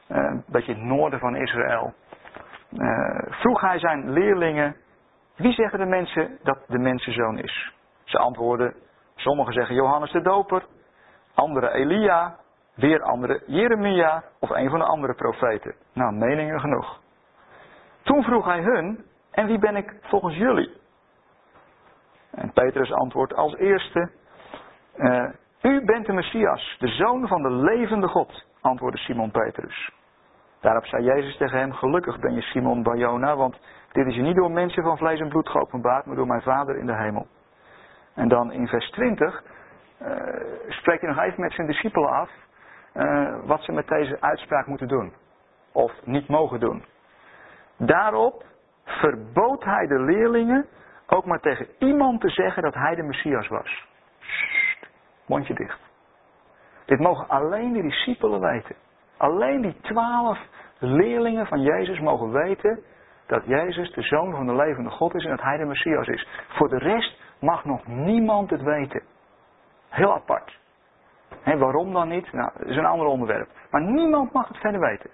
[0.09, 1.95] uh, een beetje het noorden van Israël,
[2.73, 4.77] uh, vroeg hij zijn leerlingen,
[5.37, 7.73] wie zeggen de mensen dat de mensenzoon is?
[8.05, 8.75] Ze antwoorden,
[9.21, 10.67] sommigen zeggen Johannes de Doper,
[11.35, 12.37] anderen Elia,
[12.75, 15.75] weer anderen Jeremia of een van de andere profeten.
[15.93, 17.01] Nou, meningen genoeg.
[18.03, 20.77] Toen vroeg hij hun, en wie ben ik volgens jullie?
[22.31, 24.11] En Petrus antwoordt als eerste,
[24.97, 25.29] uh,
[25.63, 29.93] u bent de Messias, de zoon van de levende God, antwoordde Simon Petrus.
[30.61, 33.59] Daarop zei Jezus tegen hem, gelukkig ben je Simon Barjona, want
[33.93, 36.79] dit is je niet door mensen van vlees en bloed geopenbaard, maar door mijn Vader
[36.79, 37.27] in de hemel.
[38.19, 39.43] En dan in vers 20
[40.03, 40.09] uh,
[40.69, 42.31] spreekt hij nog even met zijn discipelen af
[42.95, 45.13] uh, wat ze met deze uitspraak moeten doen.
[45.73, 46.85] Of niet mogen doen.
[47.77, 48.45] Daarop
[48.85, 50.67] verbood hij de leerlingen
[51.07, 53.87] ook maar tegen iemand te zeggen dat hij de Messias was.
[54.21, 54.89] Sst,
[55.27, 55.81] mondje dicht.
[56.85, 58.77] Dit mogen alleen de discipelen weten.
[59.17, 60.39] Alleen die twaalf
[60.79, 62.83] leerlingen van Jezus mogen weten
[63.27, 66.29] dat Jezus de Zoon van de levende God is en dat Hij de Messias is.
[66.49, 69.03] Voor de rest mag nog niemand het weten.
[69.89, 70.59] Heel apart.
[71.43, 72.33] He, waarom dan niet?
[72.33, 73.49] Nou, dat is een ander onderwerp.
[73.71, 75.11] Maar niemand mag het verder weten.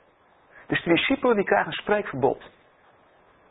[0.67, 2.51] Dus de discipelen die krijgen een spreekverbod.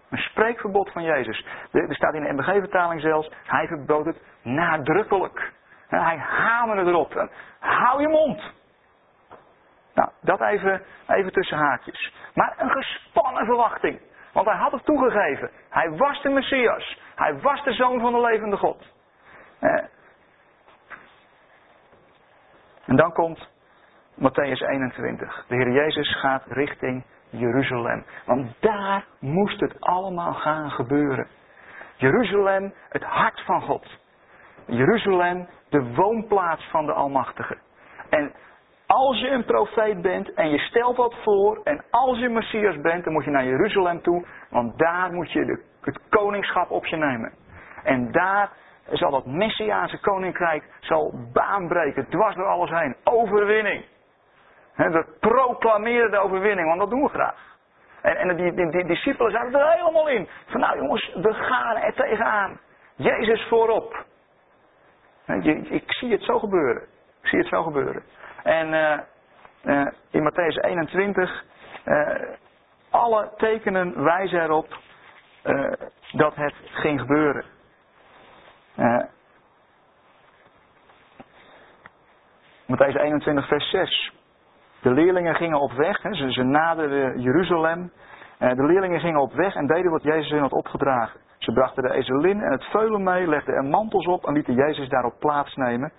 [0.10, 1.46] Een spreekverbod van Jezus.
[1.72, 5.52] Er staat in de MBG-vertaling zelfs, hij verbood het nadrukkelijk.
[5.88, 7.30] Hij hamerde erop.
[7.60, 8.54] Hou je mond.
[9.94, 12.14] Nou, dat even, even tussen haakjes.
[12.34, 14.00] Maar een gespannen verwachting.
[14.34, 15.50] Want hij had het toegegeven.
[15.70, 17.00] Hij was de Messias.
[17.16, 18.92] Hij was de zoon van de levende God.
[22.86, 23.50] En dan komt
[24.16, 25.46] Matthäus 21.
[25.48, 28.06] De Heer Jezus gaat richting Jeruzalem.
[28.26, 31.28] Want daar moest het allemaal gaan gebeuren.
[31.96, 33.88] Jeruzalem, het hart van God.
[34.66, 37.58] Jeruzalem, de woonplaats van de Almachtige.
[38.10, 38.34] En
[38.94, 43.04] als je een profeet bent en je stelt wat voor en als je Messias bent,
[43.04, 46.96] dan moet je naar Jeruzalem toe, want daar moet je de, het koningschap op je
[46.96, 47.34] nemen.
[47.84, 48.52] En daar
[48.92, 52.96] zal dat Messiaanse koninkrijk zal baanbreken, dwars door alles heen.
[53.04, 53.86] Overwinning.
[54.76, 57.52] we proclameren de overwinning, want dat doen we graag.
[58.02, 60.28] En, en die, die, die, discipelen zaten er helemaal in.
[60.46, 62.60] Van nou jongens, we gaan er tegenaan.
[62.96, 64.06] Jezus voorop.
[65.70, 66.82] ik zie het zo gebeuren.
[67.22, 68.04] Ik zie het zo gebeuren.
[68.44, 68.98] En uh,
[69.64, 71.44] uh, in Matthäus 21,
[71.86, 72.30] uh, eh,
[72.90, 74.78] alle tekenen wijzen erop
[76.12, 77.46] dat het ging gebeuren.
[82.66, 84.14] Matthäus 21, vers 6.
[84.82, 87.92] De leerlingen gingen op weg, hè, ze, ze naderden Jeruzalem.
[88.38, 91.20] de leerlingen gingen op weg en deden wat Jezus hen had opgedragen.
[91.38, 94.90] Ze brachten de ezelin en het veulen mee, legden er mantels op en lieten Jezus
[94.90, 95.92] daarop plaatsnemen.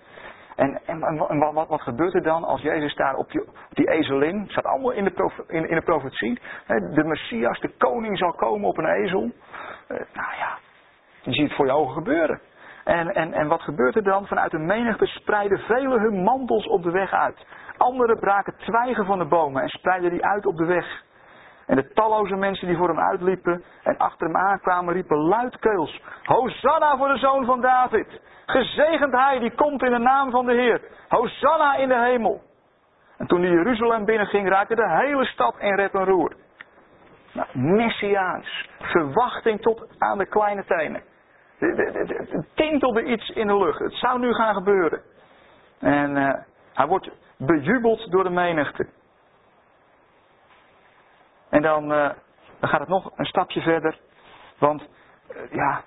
[0.55, 4.51] En, en, wat, wat, gebeurt er dan als Jezus daar op die, die ezelin, het
[4.51, 8.77] staat allemaal in de, in, in de profetie, de Messias, de koning zal komen op
[8.77, 9.21] een ezel.
[9.23, 10.57] Uh, nou ja,
[11.21, 12.39] je ziet het voor je ogen gebeuren.
[12.83, 14.27] En, en, en wat gebeurt er dan?
[14.27, 17.45] Vanuit de menigte spreiden velen hun mantels op de weg uit.
[17.77, 21.03] Anderen braken twijgen van de bomen en spreidden die uit op de weg.
[21.65, 26.97] En de talloze mensen die voor hem uitliepen en achter hem aankwamen, riepen luidkeels: Hosanna
[26.97, 28.21] voor de zoon van David!
[28.45, 30.81] Gezegend hij die komt in de naam van de Heer.
[31.07, 32.41] Hosanna in de hemel.
[33.17, 36.35] En toen hij Jeruzalem binnenging, raakte de hele stad in rep en roer.
[37.33, 38.69] Nou, messiaans.
[38.79, 41.03] Verwachting tot aan de kleine tenen.
[41.59, 43.79] Het tintelde iets in de lucht.
[43.79, 45.01] Het zou nu gaan gebeuren.
[45.79, 46.33] En uh,
[46.73, 48.87] hij wordt bejubeld door de menigte.
[51.55, 52.09] En dan, uh,
[52.59, 53.99] dan gaat het nog een stapje verder.
[54.59, 55.83] Want uh, ja,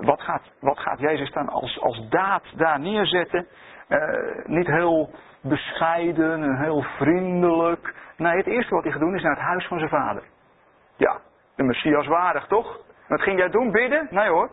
[0.00, 3.46] wat gaat, wat gaat Jezus dan als, als daad daar neerzetten?
[3.88, 5.10] Uh, niet heel
[5.42, 7.94] bescheiden en heel vriendelijk.
[8.16, 10.22] Nee, het eerste wat hij gaat doen is naar het huis van zijn vader.
[10.96, 11.20] Ja,
[11.56, 12.80] de Messias waardig toch?
[13.08, 13.70] Wat ging jij doen?
[13.70, 14.08] Bidden?
[14.10, 14.50] Nee hoor.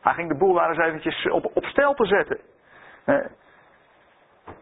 [0.00, 2.40] Hij ging de boel daar eens eventjes op, op stel te zetten.
[3.04, 3.26] Eh,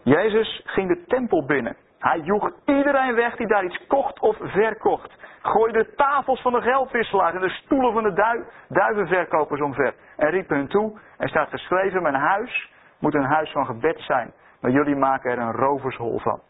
[0.03, 1.77] Jezus ging de tempel binnen.
[2.01, 5.19] Hij joeg iedereen weg die daar iets kocht of verkocht.
[5.43, 9.95] Gooide de tafels van de geldwisselaars en de stoelen van de duivenverkopers omver.
[10.17, 10.99] En riep hun toe.
[11.19, 14.33] Er staat geschreven, mijn huis moet een huis van gebed zijn.
[14.61, 16.41] Maar jullie maken er een rovershol van.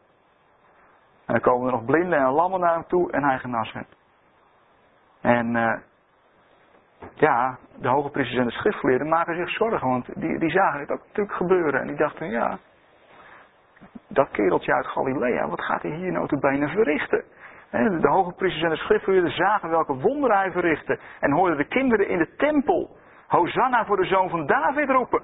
[1.26, 3.86] En dan komen er nog blinden en lammen naar hem toe en hij genas hen.
[5.20, 5.76] En uh,
[7.14, 10.90] ja, de hoge priesters en de schriftgeleerden maken zich zorgen, want die, die zagen het
[10.90, 11.80] ook natuurlijk gebeuren.
[11.80, 12.58] En die dachten, ja,
[14.12, 17.24] dat kereltje uit Galilea, wat gaat hij hier bijna verrichten?
[17.70, 20.98] De hoge priesters en de schriftgeleerden zagen welke wonderen hij verrichtte.
[21.20, 22.96] En hoorden de kinderen in de tempel,
[23.26, 25.22] Hosanna voor de zoon van David roepen.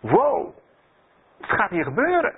[0.00, 0.54] Wow,
[1.40, 2.34] wat gaat hier gebeuren?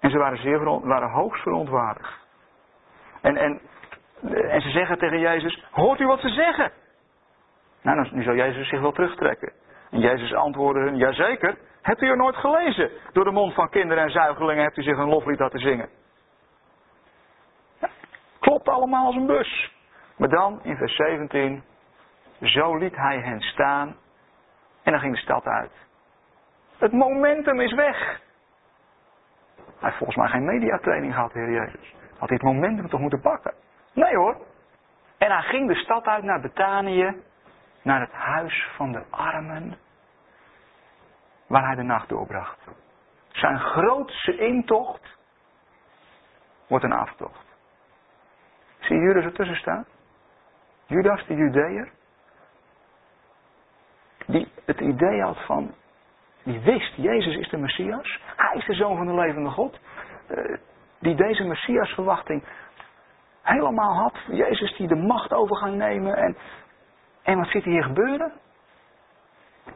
[0.00, 2.12] En ze waren, zeer waren hoogst verontwaardigd.
[3.20, 3.60] En, en,
[4.30, 6.72] en ze zeggen tegen Jezus, hoort u wat ze zeggen?
[7.82, 9.52] Nou, nu zal Jezus zich wel terugtrekken.
[9.90, 12.90] En Jezus antwoordde hun, jazeker, hebt u er nooit gelezen?
[13.12, 15.88] Door de mond van kinderen en zuigelingen hebt u zich een loflied laten zingen.
[18.40, 19.72] Klopt allemaal als een bus.
[20.16, 21.64] Maar dan, in vers 17,
[22.40, 23.96] zo liet hij hen staan
[24.82, 25.72] en dan ging de stad uit.
[26.78, 28.20] Het momentum is weg.
[29.56, 31.94] Hij heeft volgens mij geen mediatraining gehad, Heer Jezus.
[32.18, 33.54] Had hij het momentum toch moeten pakken?
[33.92, 34.36] Nee hoor.
[35.18, 37.22] En hij ging de stad uit naar Betanië,
[37.82, 39.78] naar het huis van de armen,
[41.46, 42.58] waar hij de nacht doorbracht.
[43.28, 45.16] Zijn grootste intocht
[46.66, 47.44] wordt een aftocht.
[48.80, 49.86] Zie je Judas ertussen staan?
[50.86, 51.92] Judas, de Judeër,
[54.26, 55.74] die het idee had van,
[56.42, 59.78] die wist, Jezus is de Messias, hij is de Zoon van de levende God,
[60.26, 60.58] eh,
[60.98, 62.44] die deze Messiasverwachting
[63.42, 64.14] helemaal had.
[64.26, 66.36] Jezus die de macht over gaat nemen en,
[67.22, 68.32] en wat zit hier gebeuren?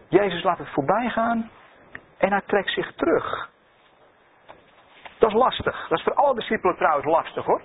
[0.08, 1.50] Jezus laat het voorbij gaan
[2.18, 3.50] en hij trekt zich terug.
[5.18, 5.88] Dat is lastig.
[5.88, 7.62] Dat is voor alle discipelen trouwens lastig hoor.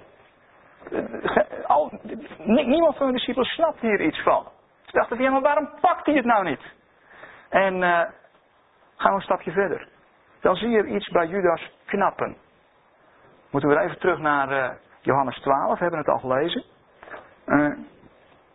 [0.91, 4.47] Eh, niemand van de discipelen snapt hier iets van.
[4.86, 6.61] Ze dachten van ja, maar waarom pakt hij het nou niet?
[7.49, 7.99] En uh,
[8.95, 9.88] gaan we een stapje verder.
[10.41, 12.38] Dan zie je iets bij Judas knappen.
[13.49, 14.69] Moeten we even terug naar uh,
[15.01, 16.63] Johannes 12, we hebben het al gelezen.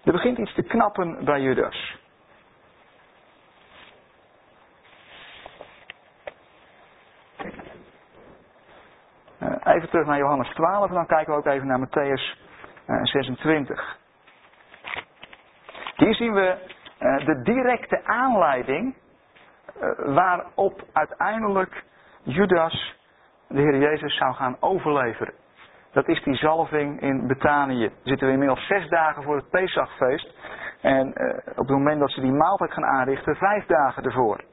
[0.05, 1.98] Er begint iets te knappen bij Judas.
[9.69, 12.39] Even terug naar Johannes 12 en dan kijken we ook even naar Matthäus
[13.03, 13.97] 26.
[15.97, 16.57] Hier zien we
[17.01, 21.85] uh, de directe aanleiding uh, waarop uiteindelijk
[22.23, 22.97] Judas
[23.49, 25.35] de Heer Jezus zou gaan overleveren.
[25.93, 27.91] Dat is die zalving in Betanië.
[28.03, 30.35] Zitten we inmiddels zes dagen voor het Pesachfeest.
[30.81, 31.09] En
[31.49, 34.45] op het moment dat ze die maaltijd gaan aanrichten, vijf dagen ervoor.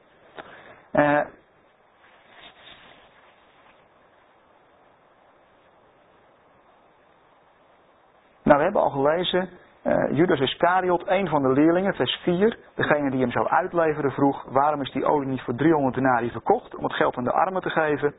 [8.46, 9.48] Nou, we hebben al gelezen
[9.82, 14.44] uh, Judas Iscariot, een van de leerlingen, vers 4, degene die hem zou uitleveren, vroeg:
[14.44, 17.62] waarom is die olie niet voor 300 denari verkocht om het geld aan de armen
[17.62, 18.14] te geven?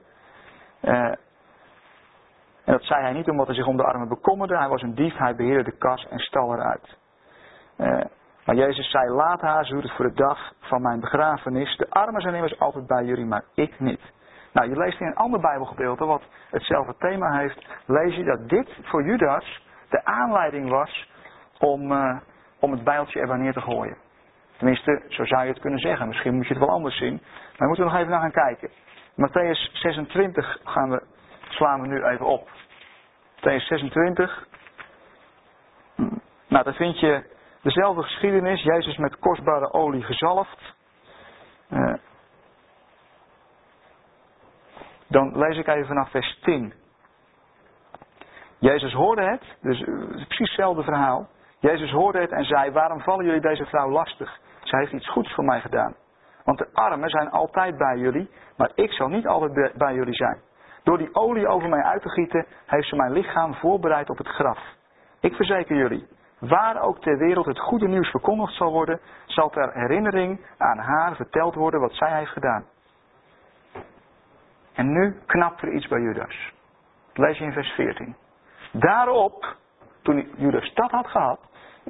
[0.82, 0.94] Uh,
[2.64, 4.58] en dat zei hij niet omdat hij zich om de armen bekommerde.
[4.58, 6.98] Hij was een dief, hij beheerde de kas en stal eruit.
[7.78, 8.02] Uh,
[8.46, 11.78] maar Jezus zei: Laat haar, ze het voor de dag van mijn begrafenis.
[11.78, 14.02] De armen zijn immers altijd bij jullie, maar ik niet.
[14.54, 17.66] Nou, je leest in een ander Bijbelgedeelte wat hetzelfde thema heeft.
[17.86, 21.10] Lees je dat dit voor Judas de aanleiding was
[21.60, 22.18] om, uh,
[22.60, 23.98] om het bijltje er neer te gooien.
[24.58, 26.08] Tenminste, zo zou je het kunnen zeggen.
[26.08, 27.22] Misschien moet je het wel anders zien.
[27.22, 28.70] Maar we moeten nog even naar gaan kijken.
[29.16, 31.04] Matthäus 26 gaan we,
[31.50, 32.50] slaan we nu even op.
[33.36, 34.48] Matthäus 26.
[35.96, 36.02] Hm.
[36.48, 37.24] Nou, daar vind je
[37.62, 38.64] dezelfde geschiedenis.
[38.64, 40.76] Jezus met kostbare olie gezalfd.
[41.70, 41.94] Uh,
[45.08, 46.74] dan lees ik even vanaf vers 10.
[48.72, 51.28] Jezus hoorde het, dus uh, precies hetzelfde verhaal.
[51.60, 54.40] Jezus hoorde het en zei, waarom vallen jullie deze vrouw lastig?
[54.62, 55.96] Zij heeft iets goeds voor mij gedaan.
[56.44, 60.40] Want de armen zijn altijd bij jullie, maar ik zal niet altijd bij jullie zijn.
[60.84, 64.28] Door die olie over mij uit te gieten, heeft ze mijn lichaam voorbereid op het
[64.28, 64.60] graf.
[65.20, 66.08] Ik verzeker jullie,
[66.40, 71.16] waar ook ter wereld het goede nieuws verkondigd zal worden, zal ter herinnering aan haar
[71.16, 72.66] verteld worden wat zij heeft gedaan.
[74.74, 76.54] En nu knapt er iets bij Judas.
[77.14, 78.16] Lees je in vers 14.
[78.80, 79.56] Daarop
[80.02, 81.40] toen Judas dat had gehad.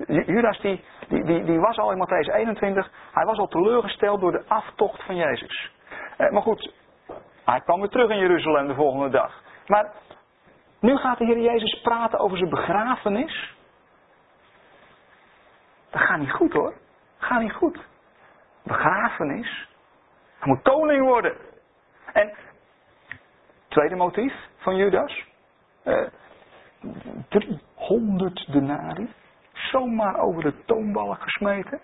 [0.08, 2.92] Judas die, die, die, was al in Matthäus 21.
[3.12, 5.72] Hij was al teleurgesteld door de aftocht van Jezus.
[6.18, 6.74] Eh, maar goed,
[7.46, 9.42] hij kwam weer terug in Jeruzalem de volgende dag.
[9.68, 9.92] Maar
[10.80, 13.56] nu gaat de Heer Jezus praten over zijn begrafenis.
[15.90, 16.74] dat gaat niet goed hoor.
[17.20, 17.80] Dat gaat niet goed.
[18.64, 19.68] Begrafenis.
[20.40, 21.38] Hij moet koning worden.
[22.14, 22.34] En
[23.68, 25.26] tweede motief van Judas.
[25.84, 26.08] Eh,
[27.30, 29.14] 300 denari.
[29.54, 31.80] Zomaar over de toonballen gesmeten.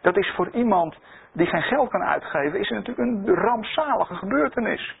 [0.00, 0.96] Dat is voor iemand
[1.32, 5.00] die geen geld kan uitgeven, is het natuurlijk een rampzalige gebeurtenis.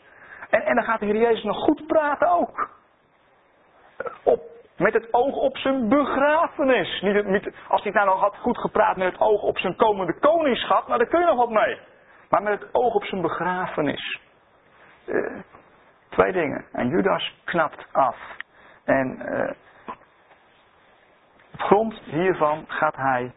[0.50, 2.70] En, en dan gaat de Heer Jezus nog goed praten ook.
[4.22, 4.40] Op,
[4.76, 7.00] met het oog op zijn begrafenis.
[7.00, 10.86] Niet, als hij nou nog had goed gepraat met het oog op zijn komende koningschap,
[10.86, 11.78] nou daar kun je nog wat mee.
[12.28, 14.20] Maar met het oog op zijn begrafenis.
[15.06, 15.40] Uh,
[16.08, 16.64] twee dingen.
[16.72, 18.16] En Judas knapt af.
[18.84, 19.50] En uh,
[21.52, 23.32] op grond hiervan gaat hij.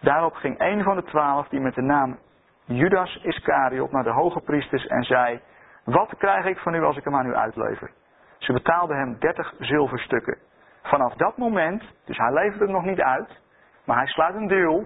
[0.00, 2.18] Daarop ging een van de twaalf die met de naam
[2.64, 5.40] Judas Iscariot naar de hoge priesters en zei:
[5.84, 7.90] Wat krijg ik van u als ik hem aan u uitlever?
[8.38, 10.38] Ze betaalden hem dertig zilverstukken.
[10.82, 13.40] Vanaf dat moment, dus hij levert het nog niet uit,
[13.84, 14.84] maar hij sluit een deel.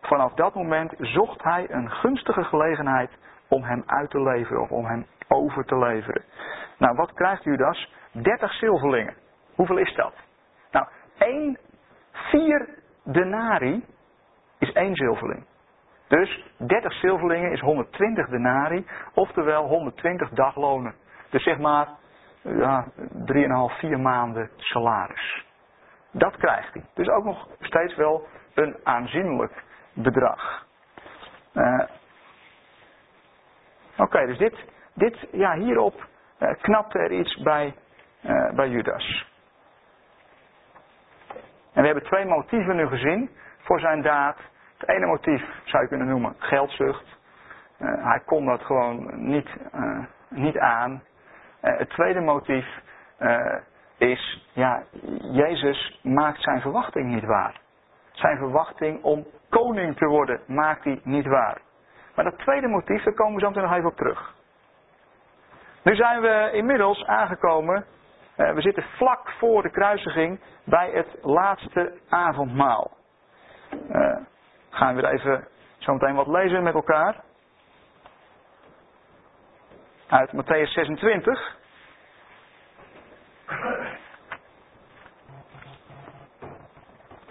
[0.00, 3.10] Vanaf dat moment zocht hij een gunstige gelegenheid
[3.48, 6.22] om hem uit te leveren of om hem over te leveren.
[6.78, 7.92] Nou, wat krijgt Judas?
[8.12, 9.14] 30 zilverlingen.
[9.54, 10.14] Hoeveel is dat?
[10.70, 10.86] Nou,
[11.18, 11.58] 1,
[12.12, 12.68] 4
[13.02, 13.84] denari
[14.58, 15.44] is één zilverling.
[16.08, 20.94] Dus 30 zilverlingen is 120 denari, oftewel 120 daglonen.
[21.30, 21.88] Dus zeg maar
[22.42, 22.86] ja,
[23.72, 25.44] 3,5, 4 maanden salaris.
[26.10, 26.82] Dat krijgt hij.
[26.94, 30.66] Dus ook nog steeds wel een aanzienlijk bedrag.
[31.54, 31.82] Uh,
[33.96, 34.54] Oké, dus dit,
[34.94, 36.06] dit, ja, hierop
[36.38, 37.74] uh, knapte er iets bij,
[38.22, 39.31] uh, bij Judas.
[41.72, 44.36] En we hebben twee motieven nu gezien voor zijn daad.
[44.78, 47.04] Het ene motief zou je kunnen noemen geldzucht.
[47.78, 49.48] Uh, hij kon dat gewoon niet,
[50.28, 51.02] niet aan.
[51.60, 52.66] het tweede motief
[53.96, 54.82] is, ja,
[55.20, 57.60] Jezus maakt zijn verwachting niet waar.
[58.12, 61.60] Zijn verwachting om koning te worden maakt hij niet waar.
[62.14, 64.34] Maar dat tweede motief, daar komen we zo meteen nog even op terug.
[65.82, 67.84] Nu zijn we inmiddels aangekomen,
[68.50, 72.90] we zitten vlak voor de kruisiging bij het laatste avondmaal.
[73.90, 74.16] Uh,
[74.70, 77.20] gaan we even zo meteen wat lezen met elkaar.
[80.08, 81.56] Uit Matthäus 26.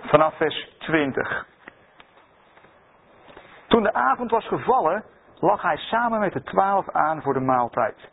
[0.02, 1.46] Vanaf vers 20.
[3.68, 5.04] Toen de avond was gevallen,
[5.40, 8.10] lag hij samen met de twaalf aan voor de maaltijd.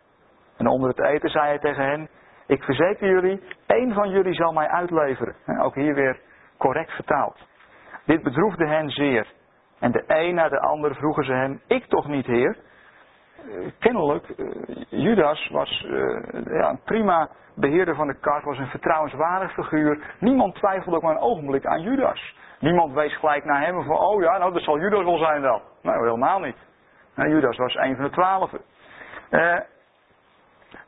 [0.56, 2.08] En onder het eten zei hij tegen hen,
[2.48, 5.36] ik verzeker jullie, één van jullie zal mij uitleveren.
[5.60, 6.20] Ook hier weer
[6.56, 7.38] correct vertaald.
[8.04, 9.26] Dit bedroefde hen zeer.
[9.78, 12.56] En de een na de ander vroegen ze hem, ik toch niet heer?
[13.36, 14.50] Eh, kennelijk, uh,
[14.88, 20.14] Judas was uh, ja, een prima beheerder van de kar, was een vertrouwenswaardig figuur.
[20.20, 22.36] Niemand twijfelde ook maar een ogenblik aan Judas.
[22.60, 25.60] Niemand wees gelijk naar hem van, oh ja, nou dat zal Judas wel zijn dan.
[25.82, 26.56] Nou, helemaal niet.
[27.14, 28.60] Nou, Judas was een van de twaalfen.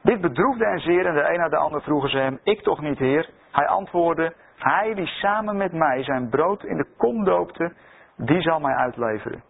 [0.02, 2.80] Dit bedroefde hen zeer en de een na de ander vroegen ze hem, ik toch
[2.80, 3.30] niet heer?
[3.50, 7.72] Hij antwoordde, hij die samen met mij zijn brood in de kom doopte,
[8.16, 9.42] die zal mij uitleveren.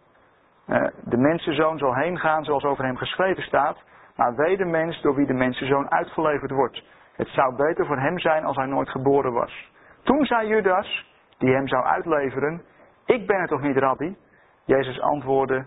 [0.66, 3.78] Uh, de mensenzoon zal heen gaan zoals over hem geschreven staat,
[4.16, 6.85] maar wee de mens door wie de mensenzoon uitgeleverd wordt.
[7.16, 9.70] Het zou beter voor hem zijn als hij nooit geboren was.
[10.03, 12.62] Toen zei Judas, die hem zou uitleveren,
[13.07, 14.16] ik ben het toch niet rabbi?
[14.64, 15.66] Jezus antwoordde,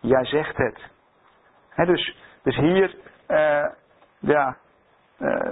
[0.00, 0.90] jij zegt het.
[1.74, 2.96] dus, dus hier
[3.28, 3.66] uh,
[4.22, 4.56] ja,
[5.18, 5.50] uh,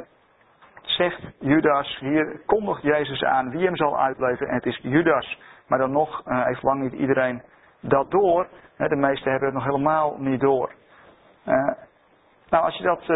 [0.83, 4.49] zegt Judas, hier kondigt Jezus aan wie hem zal uitleveren.
[4.49, 5.39] En het is Judas.
[5.67, 7.43] Maar dan nog heeft lang niet iedereen
[7.81, 8.49] dat door.
[8.77, 10.73] de meesten hebben het nog helemaal niet door.
[11.47, 11.73] Uh,
[12.49, 13.09] nou, als je dat.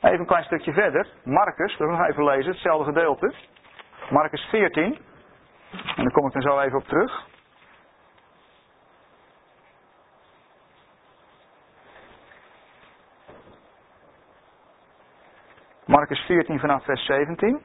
[0.00, 1.08] Even een klein stukje verder.
[1.24, 3.34] Marcus, dat nog even lezen, hetzelfde gedeelte.
[4.10, 4.98] Marcus 14.
[5.96, 7.26] En daar kom ik dan zo even op terug.
[15.86, 17.60] Marcus 14 vanaf vers 17.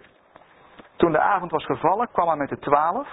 [0.95, 3.07] Toen de avond was gevallen, kwam hij met de twaalf.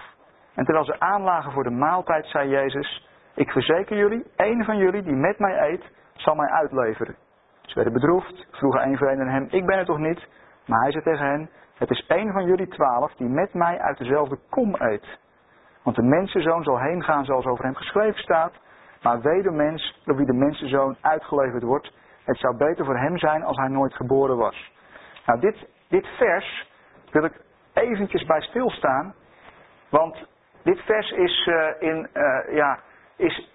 [0.55, 5.03] En terwijl ze aanlagen voor de maaltijd, zei Jezus: Ik verzeker jullie, één van jullie
[5.03, 5.85] die met mij eet,
[6.17, 7.17] zal mij uitleveren.
[7.63, 10.27] Ze werden bedroefd, vroegen een een aan hem: Ik ben het toch niet?
[10.67, 13.99] Maar hij zei tegen hen: Het is één van jullie twaalf die met mij uit
[13.99, 15.19] dezelfde kom eet.
[15.83, 18.53] Want de mensenzoon zal heen gaan zoals over hem geschreven staat.
[19.03, 21.93] Maar wee de mens door wie de mensenzoon uitgeleverd wordt.
[22.25, 24.77] Het zou beter voor hem zijn als hij nooit geboren was.
[25.29, 26.66] Nou, dit, dit vers
[27.11, 27.41] wil ik
[27.72, 29.14] eventjes bij stilstaan.
[29.89, 30.26] Want
[30.62, 32.79] dit vers is, uh, in, uh, ja,
[33.16, 33.51] is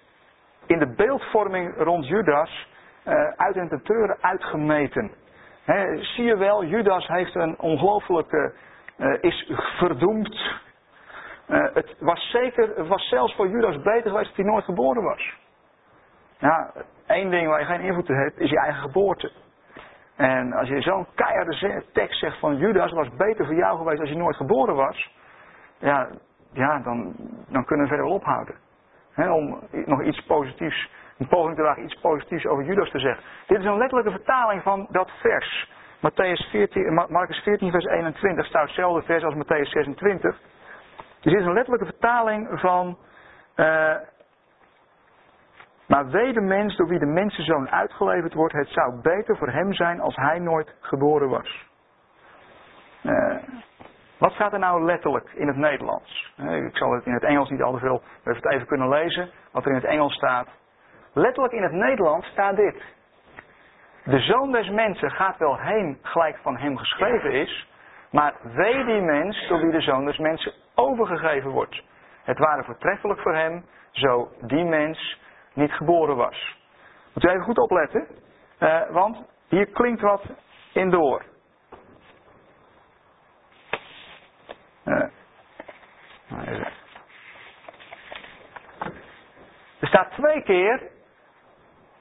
[0.66, 2.68] in de beeldvorming rond Judas
[3.04, 5.10] uh, uit en te treuren uitgemeten.
[6.00, 8.54] zie je wel, Judas heeft een ongelooflijke,
[9.20, 10.60] is verdoemd.
[11.46, 15.34] Het was zeker, het was zelfs voor Judas beter geweest dat hij nooit geboren was.
[16.38, 16.72] Ja,
[17.06, 19.32] één ding waar je geen invloed op hebt, is je eigen geboorte.
[20.16, 24.08] En als je zo'n keiharde tekst zegt van Judas was beter voor jou geweest als
[24.08, 25.10] je nooit geboren was.
[25.78, 26.08] Ja,
[26.52, 27.14] ja dan,
[27.48, 28.54] dan kunnen we verder wel ophouden.
[29.16, 33.24] om nog iets positiefs, een poging te wagen iets positiefs over Judas te zeggen.
[33.46, 35.72] Dit is een letterlijke vertaling van dat vers.
[36.00, 40.40] Matthäus 14, Marcus 14 vers 21 staat hetzelfde vers als Matthäus 26.
[41.20, 42.98] Dus dit is een letterlijke vertaling van
[43.56, 43.94] uh,
[45.86, 49.72] maar wee de mens door wie de mensenzoon uitgeleverd wordt, het zou beter voor hem
[49.72, 51.66] zijn als hij nooit geboren was.
[53.02, 53.36] Uh,
[54.18, 56.32] wat staat er nou letterlijk in het Nederlands?
[56.36, 58.88] Uh, ik zal het in het Engels niet al te veel, we het even kunnen
[58.88, 60.48] lezen, wat er in het Engels staat.
[61.12, 62.82] Letterlijk in het Nederlands staat dit.
[64.04, 67.68] De zoon des mensen gaat wel heen gelijk van hem geschreven is,
[68.10, 71.82] maar wee die mens door wie de zoon des mensen overgegeven wordt.
[72.22, 75.20] Het ware voortreffelijk voor hem, zo die mens
[75.54, 76.56] niet geboren was.
[77.14, 78.06] Moet u even goed opletten,
[78.58, 79.16] uh, want
[79.48, 80.22] hier klinkt wat
[80.72, 81.24] in door.
[84.84, 85.02] Uh,
[89.80, 90.82] er staat twee keer,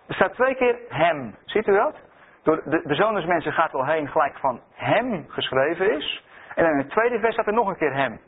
[0.07, 1.35] er staat twee keer hem.
[1.45, 1.95] Ziet u dat?
[2.43, 6.23] Door de, de zoon mensen gaat wel heen gelijk van hem geschreven is.
[6.55, 8.19] En in het tweede vers staat er nog een keer hem.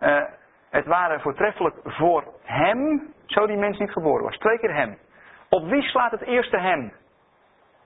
[0.00, 0.22] Uh,
[0.70, 4.36] het waren voortreffelijk voor hem, zo die mens niet geboren was.
[4.36, 4.98] Twee keer hem.
[5.48, 6.92] Op wie slaat het eerste hem?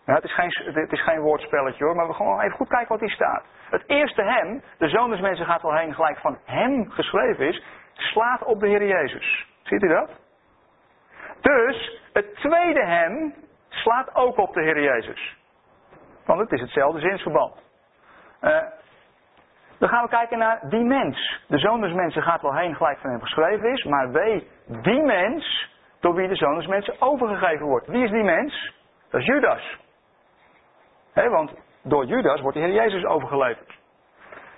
[0.06, 2.88] Ja, het, is geen, het is geen woordspelletje hoor, maar we gaan even goed kijken
[2.88, 3.44] wat hier staat.
[3.70, 7.64] Het eerste hem, de zoon des mensen gaat wel heen gelijk van hem geschreven is,
[7.94, 9.46] slaat op de Heer Jezus.
[9.62, 10.10] Ziet u dat?
[11.40, 13.34] Dus het tweede hem
[13.68, 15.36] slaat ook op de Heer Jezus.
[16.24, 17.54] Want het is hetzelfde zinsverband.
[18.42, 18.56] Uh,
[19.82, 21.40] dan gaan we kijken naar die mens.
[21.46, 23.84] De zoon des mensen gaat wel heen gelijk van hem geschreven is.
[23.84, 25.70] Maar wee die mens
[26.00, 27.86] door wie de zoon des mensen overgegeven wordt.
[27.86, 28.74] Wie is die mens?
[29.10, 29.78] Dat is Judas.
[31.14, 33.78] want door Judas wordt de Heer Jezus overgeleverd.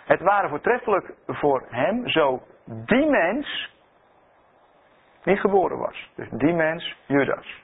[0.04, 3.72] Het waren voortreffelijk voor hem, zo die mens
[5.22, 6.10] niet geboren was.
[6.16, 7.62] Dus die mens, Judas.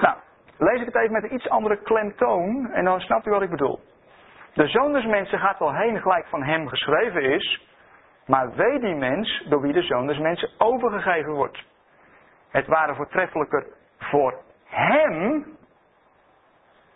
[0.00, 0.16] Nou,
[0.58, 3.50] lees ik het even met een iets andere klemtoon en dan snapt u wat ik
[3.50, 3.80] bedoel.
[4.52, 7.66] De zoon des mensen gaat wel heen gelijk van hem geschreven is,
[8.26, 11.64] maar wee die mens door wie de zoon des mensen overgegeven wordt.
[12.50, 13.66] Het waren voortreffelijker
[13.98, 14.34] voor
[14.64, 15.46] hem,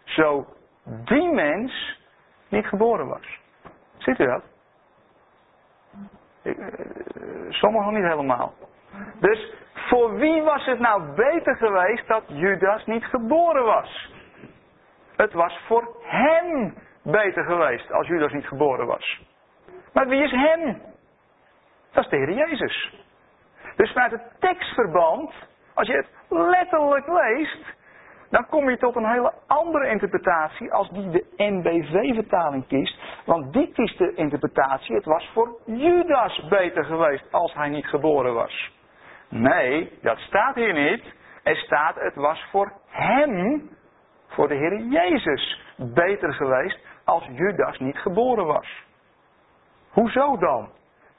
[0.05, 0.47] zo
[0.85, 2.01] die mens
[2.49, 3.41] niet geboren was.
[3.97, 4.43] Ziet u dat?
[6.43, 6.53] Eh,
[7.49, 8.55] sommigen niet helemaal.
[9.21, 14.13] Dus voor wie was het nou beter geweest dat Judas niet geboren was?
[15.17, 16.75] Het was voor hem
[17.05, 19.21] beter geweest als Judas niet geboren was.
[19.93, 20.83] Maar wie is hem?
[21.93, 22.95] Dat is de Heer Jezus.
[23.77, 25.33] Dus vanuit het tekstverband,
[25.75, 27.75] als je het letterlijk leest,
[28.31, 32.99] dan kom je tot een hele andere interpretatie als die de NBV-vertaling kiest.
[33.25, 38.35] Want die kiest de interpretatie, het was voor Judas beter geweest als hij niet geboren
[38.35, 38.73] was.
[39.29, 41.05] Nee, dat staat hier niet.
[41.43, 43.69] Er staat, het was voor hem,
[44.29, 48.85] voor de Heer Jezus, beter geweest als Judas niet geboren was.
[49.91, 50.69] Hoezo dan?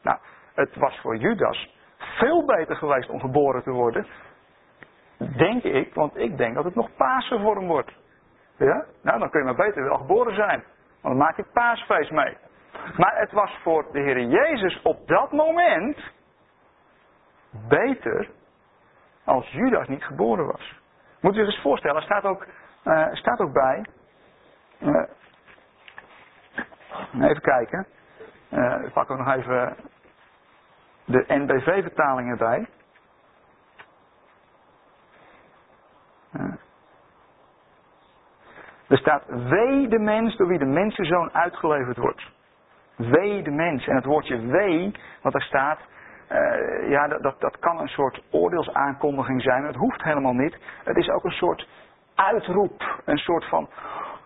[0.01, 0.17] Nou,
[0.53, 4.05] het was voor Judas veel beter geweest om geboren te worden.
[5.17, 7.91] Denk ik, want ik denk dat het nog Pasen voor hem wordt.
[8.57, 8.85] Ja?
[9.01, 10.63] Nou, dan kun je maar beter wel geboren zijn.
[11.01, 12.37] Want dan maak je paasfeest mee.
[12.97, 15.97] Maar het was voor de Heer Jezus op dat moment
[17.67, 18.29] beter
[19.23, 20.79] als Judas niet geboren was.
[21.21, 22.45] Moet u zich eens voorstellen, er staat ook,
[22.83, 23.85] uh, staat ook bij,
[24.79, 25.03] uh,
[27.13, 27.85] Even kijken.
[28.49, 29.75] Uh, ik pak ook nog even
[31.05, 32.67] de NBV-vertaling erbij.
[36.33, 36.53] Uh.
[38.87, 42.31] Er staat, wee de mens door wie de mensenzoon uitgeleverd wordt.
[42.95, 43.87] Wee de mens.
[43.87, 44.91] En het woordje wee,
[45.21, 45.79] wat er staat,
[46.31, 49.63] uh, ja, dat, dat, dat kan een soort oordeelsaankondiging zijn.
[49.63, 50.57] Het hoeft helemaal niet.
[50.83, 51.67] Het is ook een soort
[52.15, 53.69] uitroep, een soort van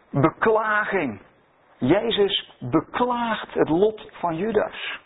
[0.09, 1.21] beklaging.
[1.79, 4.99] Jezus beklaagt het lot van Judas.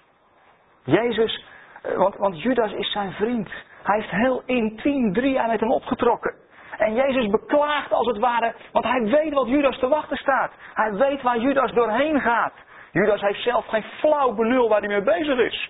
[0.83, 1.45] Jezus,
[1.81, 3.49] eh, want, want Judas is zijn vriend.
[3.83, 6.35] Hij heeft heel intiem drie aan met hem opgetrokken.
[6.77, 10.51] En Jezus beklaagt als het ware, want hij weet wat Judas te wachten staat.
[10.73, 12.53] Hij weet waar Judas doorheen gaat.
[12.91, 15.69] Judas heeft zelf geen flauw benul waar hij mee bezig is.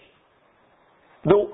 [1.21, 1.49] Doe,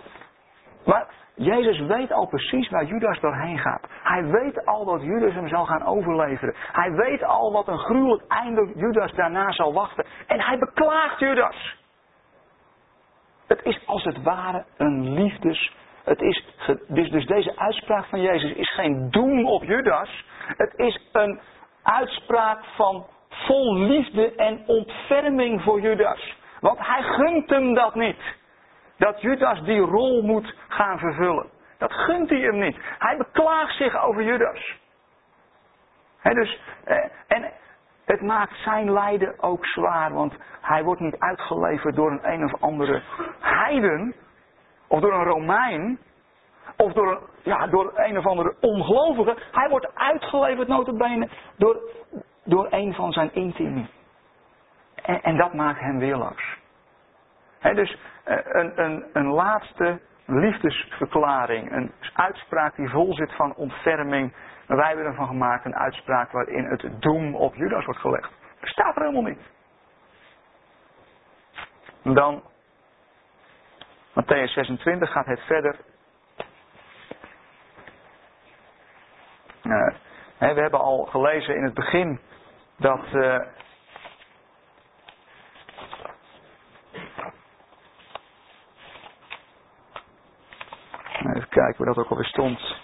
[0.86, 1.08] maar
[1.40, 3.88] Jezus weet al precies waar Judas doorheen gaat.
[4.04, 6.56] Hij weet al dat Judas hem zal gaan overleveren.
[6.72, 10.06] Hij weet al wat een gruwelijk einde Judas daarna zal wachten.
[10.28, 11.78] En hij beklaagt Judas.
[13.48, 15.76] Het is als het ware een liefdes.
[16.04, 16.46] Het is,
[16.88, 20.26] dus, dus deze uitspraak van Jezus is geen doem op Judas.
[20.58, 21.40] Het is een
[21.84, 26.38] uitspraak van vol liefde en ontferming voor Judas.
[26.60, 28.38] Want hij gunt hem dat niet.
[29.00, 31.50] Dat Judas die rol moet gaan vervullen.
[31.78, 32.78] Dat gunt hij hem niet.
[32.98, 34.78] Hij beklaagt zich over Judas.
[36.24, 36.98] dus, eh,
[37.28, 37.52] en
[38.06, 42.62] het maakt zijn lijden ook zwaar, want hij wordt niet uitgeleverd door een een of
[42.62, 43.02] andere
[43.40, 44.16] heiden,
[44.88, 46.00] of door een Romein,
[46.78, 49.38] of door een, ja, door een of andere ongelovige.
[49.52, 51.80] Hij wordt uitgeleverd notabene door,
[52.44, 53.90] door een van zijn intimi.
[54.96, 56.58] En, en dat maakt hem weerloos.
[57.62, 58.00] dus eh,
[58.30, 64.34] een, een, een laatste liefdesverklaring, een uitspraak die vol zit van ontferming.
[64.68, 68.32] Wij hebben ervan gemaakt een uitspraak waarin het doem op Judas wordt gelegd.
[68.60, 69.40] Dat staat er helemaal niet.
[72.04, 72.44] Dan,
[74.14, 75.76] Matthäus 26 gaat het verder.
[79.64, 79.94] Uh,
[80.38, 82.20] we hebben al gelezen in het begin
[82.78, 83.40] dat uh,
[91.36, 92.76] Even kijken waar dat ook alweer stond.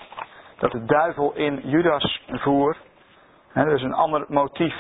[0.58, 2.78] Dat de duivel in Judas voer.
[3.54, 4.76] dat is een ander motief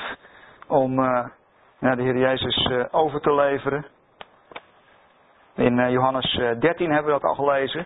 [0.67, 1.25] om uh,
[1.79, 3.85] de Heer Jezus uh, over te leveren.
[5.55, 7.85] In uh, Johannes 13 hebben we dat al gelezen.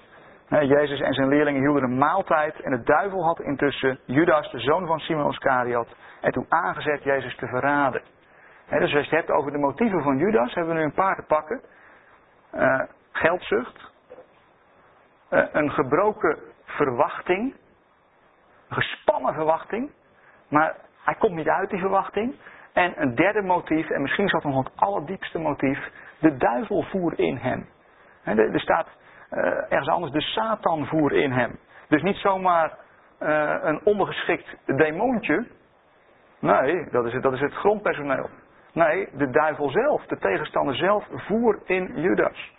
[0.50, 4.88] Jezus en zijn leerlingen hielden een maaltijd en de duivel had intussen Judas, de zoon
[4.88, 8.02] van Simon Iscariot, en toen aangezet Jezus te verraden.
[8.70, 11.16] dus als je het hebt over de motieven van Judas, hebben we nu een paar
[11.16, 11.62] te pakken.
[13.12, 13.99] geldzucht, eh,
[15.30, 17.56] een gebroken verwachting.
[18.70, 19.92] Een gespannen verwachting.
[20.48, 22.36] Maar hij komt niet uit die verwachting.
[22.74, 25.92] En een derde motief, en misschien is dat nog het allerdiepste motief.
[26.20, 27.70] De duivel voer in hem.
[28.24, 28.88] er staat
[29.32, 31.60] uh, ergens anders, de Satan voer in hem.
[31.88, 32.78] Dus niet zomaar
[33.20, 35.48] uh, een ondergeschikt demoontje.
[36.40, 38.30] Nee, dat is, het, dat is het grondpersoneel.
[38.74, 42.54] Nee, de duivel zelf, de tegenstander zelf, voer in Judas.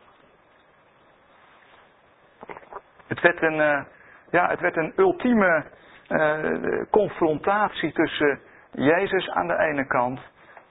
[3.10, 3.82] Het werd een, uh,
[4.30, 5.64] ja, het werd een ultieme
[6.08, 8.40] uh, confrontatie tussen
[8.72, 10.20] Jezus aan de ene kant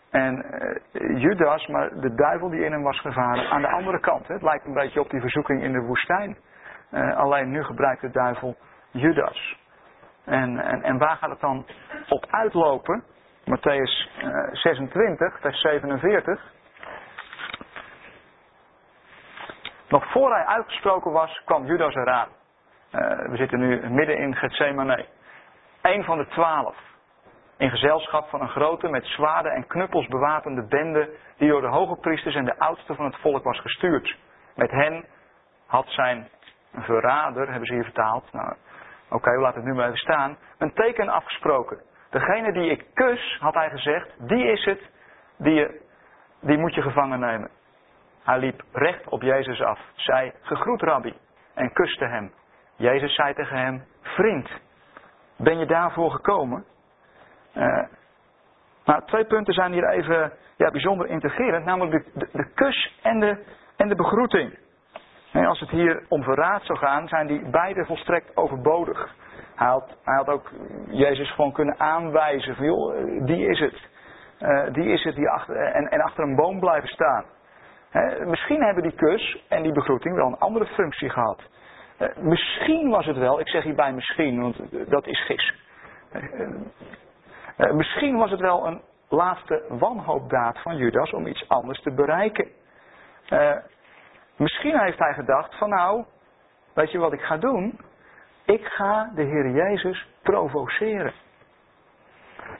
[0.10, 0.46] en
[0.94, 4.28] uh, Judas, maar de duivel die in hem was gevaren, aan de andere kant.
[4.28, 6.38] Het lijkt een beetje op die verzoeking in de woestijn.
[7.16, 8.56] alleen nu gebruikt de duivel
[8.92, 9.58] Judas.
[10.26, 11.66] En, en, en waar gaat het dan
[12.10, 13.04] op uitlopen?
[13.46, 14.10] Matthäus
[14.52, 16.54] 26, vers 47.
[19.90, 22.28] Nog voor hij uitgesproken was, kwam Judas eraan.
[22.28, 25.06] Uh, we zitten nu midden in Gethsemane.
[25.82, 26.76] Een van de twaalf.
[27.58, 31.96] In gezelschap van een grote met zwaarden en knuppels bewapende bende die door de hoge
[31.96, 34.18] priesters en de oudsten van het volk was gestuurd.
[34.56, 35.06] Met hen
[35.66, 36.28] had zijn
[36.74, 38.32] verrader, hebben ze hier vertaald.
[38.32, 40.38] Nou, oké, okay, we laten het nu maar even staan.
[40.58, 41.82] Een teken afgesproken.
[42.10, 44.82] Degene die ik kus, had hij gezegd, die is het,
[45.38, 45.82] die, je,
[46.42, 47.50] die moet je gevangen nemen.
[48.24, 51.14] Hij liep recht op Jezus af, zei, gegroet rabbi,
[51.54, 52.32] en kuste hem.
[52.76, 54.50] Jezus zei tegen hem, vriend,
[55.38, 56.66] ben je daarvoor gekomen?
[57.56, 57.84] Uh,
[58.86, 63.44] maar twee punten zijn hier even ja, bijzonder integrerend, namelijk de, de, kus en de,
[63.78, 64.58] en de begroeting.
[65.32, 69.16] En als het hier om verraad zou gaan, zijn die beide volstrekt overbodig.
[69.56, 70.52] Hij had, hij had ook
[70.88, 73.88] Jezus gewoon kunnen aanwijzen van, joh, die is het.
[74.40, 77.26] Uh, die is het die achter, en, en achter een boom blijven staan
[78.26, 81.42] misschien hebben die kus en die begroeting wel een andere functie gehad.
[82.00, 84.58] Eh, misschien was het wel, ik zeg hierbij misschien, want
[84.90, 85.54] dat is gis.
[86.12, 86.24] Eh,
[87.58, 92.48] eh, misschien was het wel een laatste wanhoopdaad van Judas om iets anders te bereiken.
[94.36, 96.06] misschien heeft hij gedacht van nou,
[96.74, 97.80] weet je wat ik ga doen?
[98.46, 101.14] Ik ga de Heer Jezus provoceren.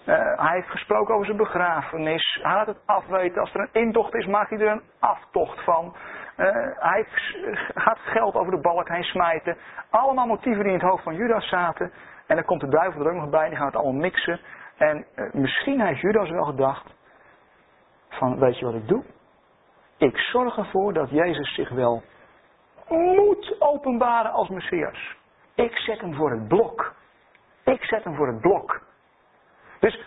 [0.06, 2.40] Uh, hij heeft gesproken over zijn begrafenis.
[2.42, 3.42] Hij laat het afweten.
[3.42, 5.96] Als er een intocht is, maakt hij er een aftocht van.
[6.38, 7.06] Uh, hij
[7.76, 9.58] gaat geld over de balk heen smijten.
[9.90, 11.92] Allemaal motieven die in het hoofd van Judas zaten.
[12.28, 13.50] En dan komt de duivel er ook nog bij.
[13.50, 14.40] Die gaat het allemaal mixen.
[14.78, 16.86] En misschien heeft Judas wel gedacht.
[18.10, 19.04] Van weet je wat ik doe?
[19.98, 22.04] Ik zorg ervoor dat Jezus zich wel
[22.88, 25.16] moet openbaren als Messias.
[25.56, 26.94] Ik zet hem voor het blok.
[27.64, 28.82] Ik zet hem voor het blok.
[29.80, 30.00] Dus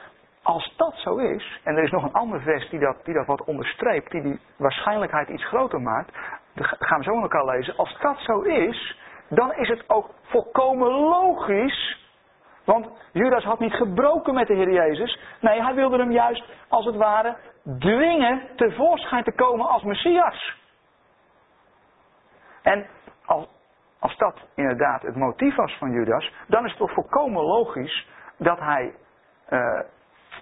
[0.42, 3.26] als dat zo is, en er is nog een ander vers die dat, die dat
[3.26, 6.14] wat onderstreept, die die waarschijnlijkheid iets groter maakt,
[6.54, 7.76] dat gaan we zo met elkaar lezen.
[7.76, 8.98] Als dat zo is,
[9.28, 12.00] dan is het ook volkomen logisch.
[12.64, 15.18] Want Judas had niet gebroken met de Heer Jezus.
[15.40, 17.36] Nee, hij wilde hem juist, als het ware,
[17.78, 20.56] dwingen tevoorschijn te komen als Messias.
[22.62, 22.86] En
[23.24, 23.46] als,
[23.98, 28.58] als dat inderdaad het motief was van Judas, dan is het toch volkomen logisch dat
[28.58, 28.94] hij
[29.52, 29.80] uh,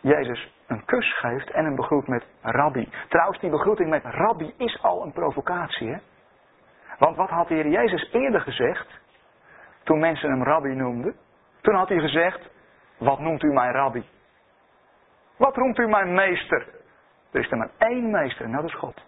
[0.00, 2.88] Jezus een kus geeft en een begroet met rabbi.
[3.08, 5.88] Trouwens, die begroeting met rabbi is al een provocatie.
[5.88, 5.98] Hè?
[6.98, 9.00] Want wat had de Heer Jezus eerder gezegd,
[9.82, 11.16] toen mensen hem rabbi noemden?
[11.60, 12.50] Toen had hij gezegd,
[12.98, 14.04] wat noemt u mijn rabbi?
[15.36, 16.66] Wat noemt u mijn meester?
[17.32, 19.04] Er is er maar één meester en dat is God.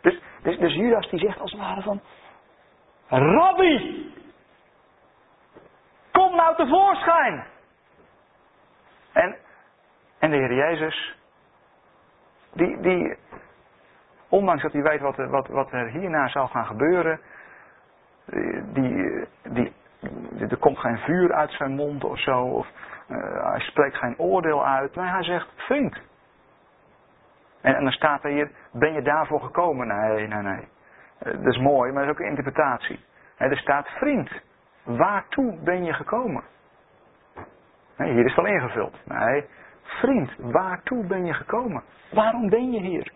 [0.00, 2.00] Dus, dus, dus Judas die zegt als het ware van,
[3.08, 4.12] Rabbi,
[6.12, 7.44] kom nou tevoorschijn.
[9.14, 9.36] En,
[10.18, 11.18] en de Heer Jezus,
[12.52, 13.16] die, die,
[14.28, 17.20] ondanks dat hij weet wat, wat, wat er hierna zal gaan gebeuren,
[18.72, 19.72] die, die,
[20.48, 22.68] er komt geen vuur uit zijn mond of zo, of
[23.08, 24.94] uh, hij spreekt geen oordeel uit.
[24.94, 26.00] Nee, hij zegt, vriend.
[27.60, 29.86] En, en dan staat er hier, ben je daarvoor gekomen?
[29.86, 30.68] Nee, nee, nee.
[31.26, 33.00] Uh, dat is mooi, maar dat is ook een interpretatie.
[33.36, 34.30] er staat, vriend,
[34.82, 36.42] waartoe ben je gekomen?
[37.96, 38.96] Hier is het al ingevuld.
[39.04, 39.46] Nee,
[39.82, 41.82] vriend, waartoe ben je gekomen?
[42.10, 43.12] Waarom ben je hier?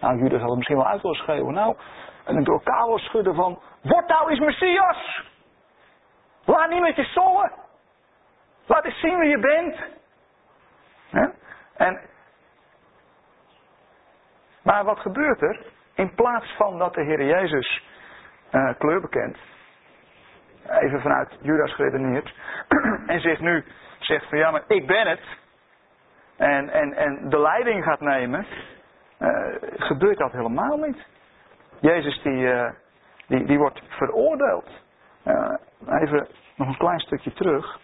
[0.00, 1.54] Nou, Judas had het misschien wel uit willen schreeuwen.
[1.54, 1.76] Nou,
[2.24, 5.24] en door elkaar schudden van, word nou eens Messias!
[6.44, 7.52] Laat niet met je zollen!
[8.66, 9.94] Laat eens zien wie je bent!
[11.76, 12.00] En,
[14.62, 15.66] maar wat gebeurt er?
[15.94, 17.82] In plaats van dat de Heer Jezus
[18.52, 19.36] uh, kleur bekent,
[20.68, 22.34] even vanuit Judas geredeneerd,
[23.06, 23.64] en zich nu
[23.98, 25.20] zegt van ja, maar ik ben het,
[26.36, 28.46] en, en, en de leiding gaat nemen,
[29.18, 29.46] uh,
[29.76, 31.06] gebeurt dat helemaal niet.
[31.80, 32.70] Jezus die, uh,
[33.26, 34.84] die, die wordt veroordeeld.
[35.88, 37.78] Even nog een klein stukje terug.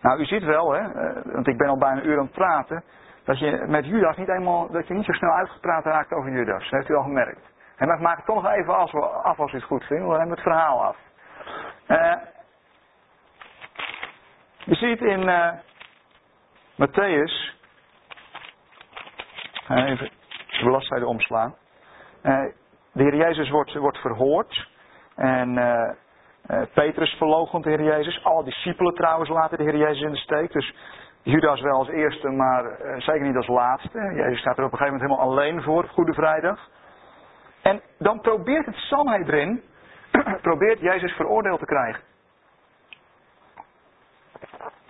[0.00, 0.82] Nou, u ziet wel, hè,
[1.24, 2.84] want ik ben al bijna een uur aan het praten,
[3.24, 6.62] dat je met Judas niet eenmaal, dat je niet zo snel uitgepraat raakt over Judas.
[6.62, 7.54] Dat heeft u al gemerkt.
[7.76, 8.76] En maar maak het toch nog even
[9.22, 10.96] af als u het goed vindt, we hebben het verhaal af.
[14.64, 15.30] Je ziet in
[16.76, 17.54] Matthäus
[19.68, 20.10] Even
[20.58, 21.54] de bladzijde omslaan.
[22.22, 22.44] Uh,
[22.92, 24.68] de Heer Jezus wordt, wordt verhoord.
[25.14, 25.90] En uh,
[26.50, 28.24] uh, Petrus verloochent de Heer Jezus.
[28.24, 30.52] Alle discipelen trouwens laten de Heer Jezus in de steek.
[30.52, 30.74] Dus
[31.22, 32.64] Judas wel als eerste, maar
[32.98, 34.12] zeker niet als laatste.
[34.14, 36.68] Jezus staat er op een gegeven moment helemaal alleen voor op Goede Vrijdag.
[37.62, 39.62] En dan probeert het Sanhedrin,
[40.48, 42.02] probeert Jezus veroordeeld te krijgen.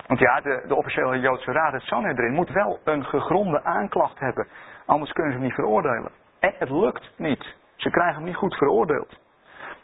[0.07, 4.49] Want ja, de, de officiële Joodse raad, het Sanhedrin, moet wel een gegronde aanklacht hebben.
[4.87, 6.13] Anders kunnen ze hem niet veroordelen.
[6.39, 7.55] En het lukt niet.
[7.77, 9.19] Ze krijgen hem niet goed veroordeeld.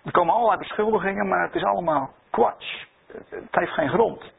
[0.05, 2.89] Er komen allerlei beschuldigingen, maar het is allemaal kwats.
[3.29, 4.33] Het heeft geen grond.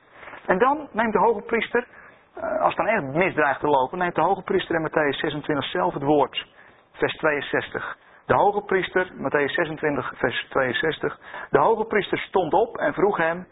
[0.45, 1.87] En dan neemt de hoge priester,
[2.35, 5.69] eh, als het dan echt misdreigt te lopen, neemt de hoge priester in Matthäus 26
[5.69, 6.47] zelf het woord.
[6.91, 7.97] Vers 62.
[8.25, 11.19] De hoge priester, Matthäus 26, vers 62.
[11.49, 13.47] De hoge priester stond op en vroeg hem,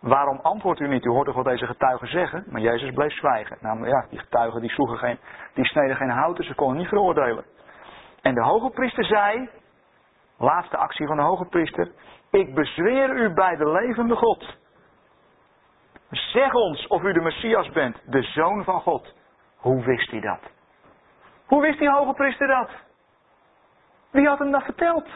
[0.00, 1.04] Waarom antwoordt u niet?
[1.04, 2.44] U hoort toch wat deze getuigen zeggen?
[2.48, 3.56] Maar Jezus bleef zwijgen.
[3.60, 5.18] Namelijk, ja, die getuigen die, sloegen geen,
[5.54, 7.44] die sneden geen hout, dus ze konden niet veroordelen.
[8.22, 9.50] En de hoge priester zei,
[10.38, 11.92] laatste actie van de hoge priester,
[12.30, 14.56] ik bezweer u bij de levende God.
[16.10, 19.14] Zeg ons of u de Messias bent, de Zoon van God.
[19.56, 20.40] Hoe wist hij dat?
[21.46, 22.70] Hoe wist die hoge priester dat?
[24.10, 25.08] Wie had hem dat verteld?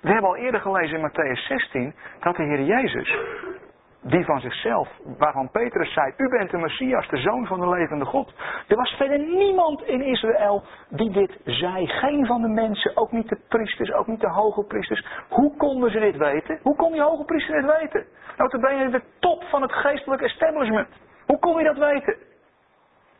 [0.00, 3.18] We hebben al eerder gelezen in Matthäus 16 dat de Heer Jezus,
[4.02, 4.88] die van zichzelf,
[5.18, 8.34] waarvan Petrus zei, u bent de Messias, de Zoon van de levende God.
[8.68, 11.86] Er was verder niemand in Israël die dit zei.
[11.86, 15.06] Geen van de mensen, ook niet de priesters, ook niet de hoge priesters.
[15.28, 16.58] Hoe konden ze dit weten?
[16.62, 18.06] Hoe kon die hoge priester dit weten?
[18.36, 20.88] Nou, toen ben je de top van het geestelijke establishment.
[21.26, 22.16] Hoe kon je dat weten?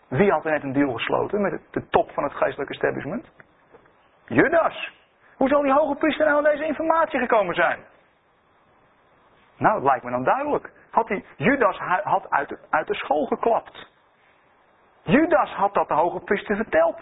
[0.09, 3.31] Wie had er net een deal gesloten met de top van het geestelijke establishment?
[4.31, 4.91] Judas.
[5.37, 7.79] Hoe zal die hoge priester nou aan deze informatie gekomen zijn?
[9.57, 10.73] Nou, het lijkt me dan duidelijk.
[10.91, 13.89] Had hij, Judas had uit de, uit de school geklapt.
[15.03, 16.97] Judas had dat de hoge priester verteld.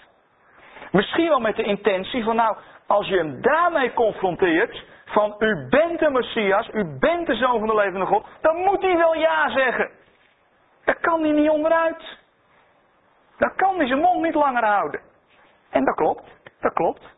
[0.93, 2.57] Misschien wel met de intentie van, nou,
[2.87, 7.69] als je hem daarmee confronteert, van u bent de Messias, u bent de Zoon van
[7.69, 9.91] de levende God, dan moet hij wel ja zeggen.
[10.85, 12.19] Daar kan hij niet onderuit.
[13.39, 15.01] Dan kan hij zijn mond niet langer houden.
[15.71, 16.25] En dat klopt,
[16.61, 17.17] dat klopt.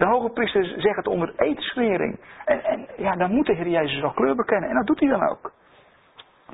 [0.00, 2.20] De hoge priester zegt het onder eedswering.
[2.44, 4.68] En, en ja, dan moet de Heer Jezus wel kleur bekennen.
[4.68, 5.52] En dat doet hij dan ook.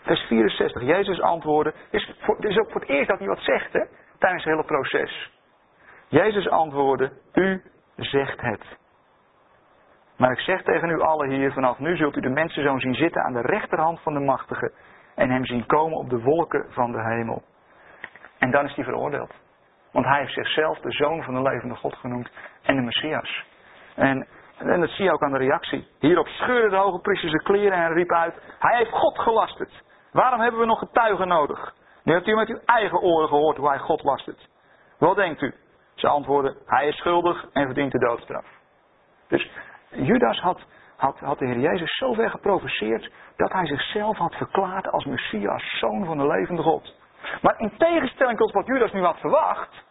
[0.03, 0.83] Vers 64.
[0.83, 1.73] Jezus antwoordde.
[1.91, 3.81] Het is, voor, is ook voor het eerst dat hij wat zegt hè,
[4.19, 5.33] tijdens het hele proces.
[6.09, 7.13] Jezus antwoordde.
[7.33, 7.63] U
[7.97, 8.65] zegt het.
[10.17, 13.23] Maar ik zeg tegen u allen hier, vanaf nu zult u de mensenzoon zien zitten
[13.23, 14.73] aan de rechterhand van de machtige
[15.15, 17.43] en hem zien komen op de wolken van de hemel.
[18.39, 19.35] En dan is hij veroordeeld.
[19.97, 22.31] Want hij heeft zichzelf de zoon van de levende God genoemd
[22.63, 23.45] en de Messias.
[23.95, 24.27] En,
[24.59, 25.89] en dat zie je ook aan de reactie.
[25.99, 29.83] Hierop scheurde de hoge priester zijn kleren en riep uit, hij heeft God gelasterd.
[30.13, 31.75] Waarom hebben we nog getuigen nodig?
[32.03, 34.49] Nu hebt u met uw eigen oren gehoord hoe hij God lastert.
[34.99, 35.55] Wat denkt u?
[35.95, 38.47] Ze antwoorden, hij is schuldig en verdient de doodstraf.
[39.29, 39.51] Dus
[39.91, 40.61] Judas had,
[40.97, 45.79] had, had de Heer Jezus zo ver geprovoceerd dat hij zichzelf had verklaard als Messias,
[45.79, 46.95] zoon van de levende God.
[47.43, 49.85] Maar in tegenstelling tot wat Judas nu had verwacht,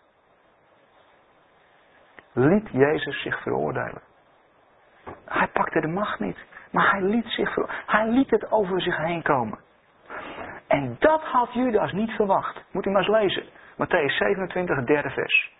[2.36, 4.01] liet Jezus zich veroordelen.
[5.25, 6.38] Hij pakte de macht niet,
[6.71, 7.55] maar hij liet, zich
[7.86, 9.59] hij liet het over zich heen komen.
[10.67, 12.63] En dat had Judas niet verwacht.
[12.71, 13.43] Moet u maar eens lezen.
[13.77, 15.53] Matthäus 27, derde vers.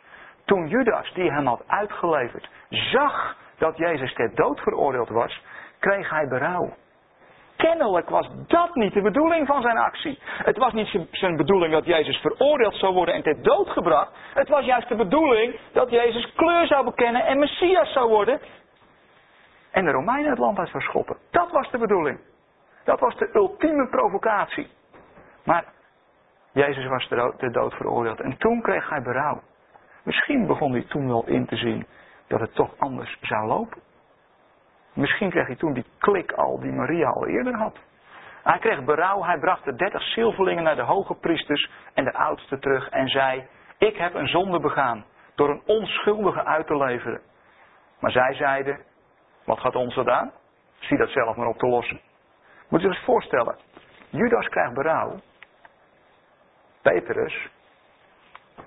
[0.45, 5.43] Toen Judas, die hem had uitgeleverd, zag dat Jezus ter dood veroordeeld was,
[5.80, 6.73] kreeg hij berouw.
[7.56, 10.20] Kennelijk was dat niet de bedoeling van zijn actie.
[10.22, 14.12] Het was niet zijn bedoeling dat Jezus veroordeeld zou worden en ter dood gebracht.
[14.34, 18.39] Het was juist de bedoeling dat Jezus kleur zou bekennen en Messias zou worden.
[19.72, 21.18] En de Romeinen het land uit zou schoppen.
[21.32, 22.20] Dat was de bedoeling.
[22.84, 24.68] Dat was de ultieme provocatie.
[25.43, 25.66] Maar
[26.51, 29.41] Jezus was ter dood veroordeeld en toen kreeg hij berouw.
[30.03, 31.88] Misschien begon hij toen wel in te zien
[32.28, 33.82] dat het toch anders zou lopen.
[34.95, 37.77] Misschien kreeg hij toen die klik al die Maria al eerder had.
[38.43, 42.59] Hij kreeg berouw, hij bracht de dertig zilverlingen naar de hoge priesters en de oudsten
[42.59, 47.21] terug en zei, ik heb een zonde begaan door een onschuldige uit te leveren.
[47.99, 48.79] Maar zij zeiden,
[49.45, 50.31] wat gaat ons dat aan?
[50.79, 52.01] Zie dat zelf maar op te lossen.
[52.69, 53.55] Moet je zich eens voorstellen,
[54.09, 55.19] Judas krijgt berouw.
[56.81, 57.49] Petrus,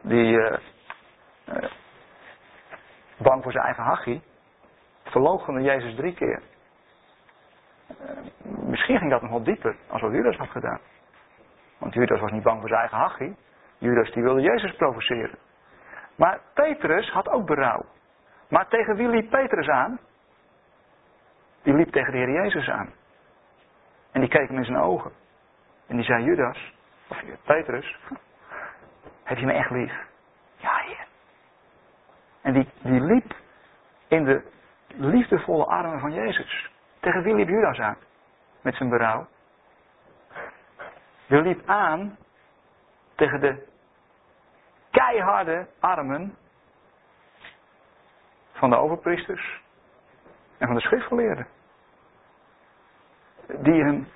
[0.00, 0.56] die uh,
[1.48, 1.70] uh,
[3.16, 4.22] bang voor zijn eigen hachie,
[5.11, 6.42] verloochende Jezus drie keer.
[7.90, 7.96] Uh,
[8.44, 10.80] misschien ging dat nog wel dieper als wat Judas had gedaan.
[11.78, 13.36] Want Judas was niet bang voor zijn eigen hachie.
[13.78, 15.38] Judas die wilde Jezus provoceren.
[16.16, 17.84] Maar Petrus had ook berouw.
[18.48, 19.98] Maar tegen wie liep Petrus aan?
[21.62, 22.92] Die liep tegen de Heer Jezus aan.
[24.12, 25.12] En die keek hem in zijn ogen.
[25.86, 26.74] En die zei, Judas,
[27.09, 27.98] of Petrus,
[29.22, 29.92] heb je me echt lief?
[30.56, 31.06] Ja, Heer.
[32.42, 33.34] En die, die liep
[34.09, 34.42] in de
[34.97, 36.70] liefdevolle armen van Jezus.
[37.01, 37.97] Tegen wie liep Judas aan?
[38.61, 39.26] Met zijn berouw.
[41.26, 42.16] Die liep aan
[43.14, 43.66] tegen de
[44.91, 46.36] keiharde armen
[48.53, 49.62] van de overpriesters
[50.59, 51.47] en van de schriftgeleerden.
[53.47, 54.09] Die hem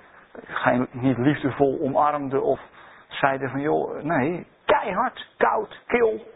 [0.91, 2.59] niet liefdevol omarmden of
[3.07, 6.31] zeiden van joh, nee, keihard, koud, kil.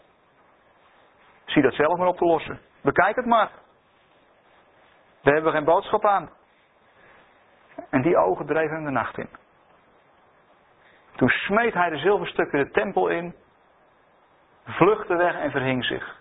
[1.44, 2.60] Zie dat zelf maar op te lossen.
[2.80, 3.50] Bekijk het maar.
[5.22, 6.30] Daar hebben we geen boodschap aan.
[7.90, 9.28] En die ogen dreven hem de nacht in.
[11.16, 13.34] Toen smeet hij de zilverstukken de tempel in,
[14.64, 16.16] vluchtte weg en verhing zich.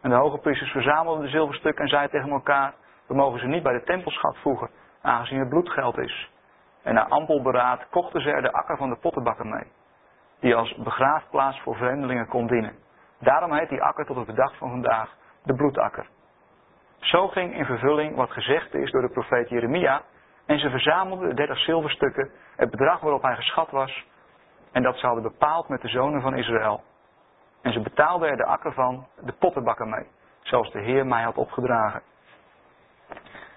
[0.00, 2.74] En de hoge priesters verzamelden de zilverstukken en zeiden tegen elkaar,
[3.06, 4.70] we mogen ze niet bij de tempelschat voegen,
[5.02, 6.30] aangezien het bloedgeld is.
[6.82, 9.72] En na ampel beraad kochten ze er de akker van de pottenbakker mee,
[10.40, 12.74] die als begraafplaats voor vreemdelingen kon dienen.
[13.18, 16.06] Daarom heet die akker tot op de dag van vandaag de bloedakker.
[17.00, 20.02] Zo ging in vervulling wat gezegd is door de profeet Jeremia.
[20.46, 24.06] En ze verzamelden de dertig zilverstukken, het bedrag waarop hij geschat was.
[24.72, 26.82] En dat ze hadden bepaald met de zonen van Israël.
[27.62, 30.06] En ze betaalden er de akker van, de pottenbakker mee.
[30.40, 32.02] Zoals de Heer mij had opgedragen.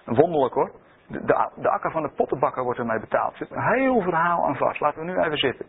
[0.06, 0.72] Wonderlijk hoor.
[1.08, 3.32] De, de, akker van de pottenbakker wordt ermee betaald.
[3.32, 4.80] Er zit een heel verhaal aan vast.
[4.80, 5.66] Laten we nu even zitten.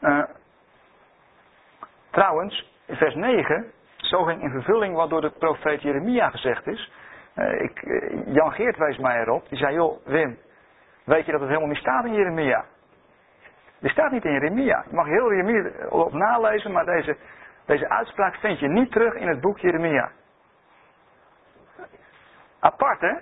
[0.00, 0.22] Uh,
[2.10, 3.72] trouwens, in vers 9
[4.06, 6.92] zo ging in vervulling wat door de profeet Jeremia gezegd is.
[7.36, 9.48] Uh, ik, uh, Jan Geert wees mij erop.
[9.48, 10.38] Die zei, joh Wim,
[11.04, 12.64] weet je dat het helemaal niet staat in Jeremia?
[13.80, 14.84] Die staat niet in Jeremia.
[14.88, 17.16] Je mag heel Jeremia op nalezen, maar deze,
[17.66, 20.10] deze uitspraak vind je niet terug in het boek Jeremia.
[22.60, 23.14] Apart hè?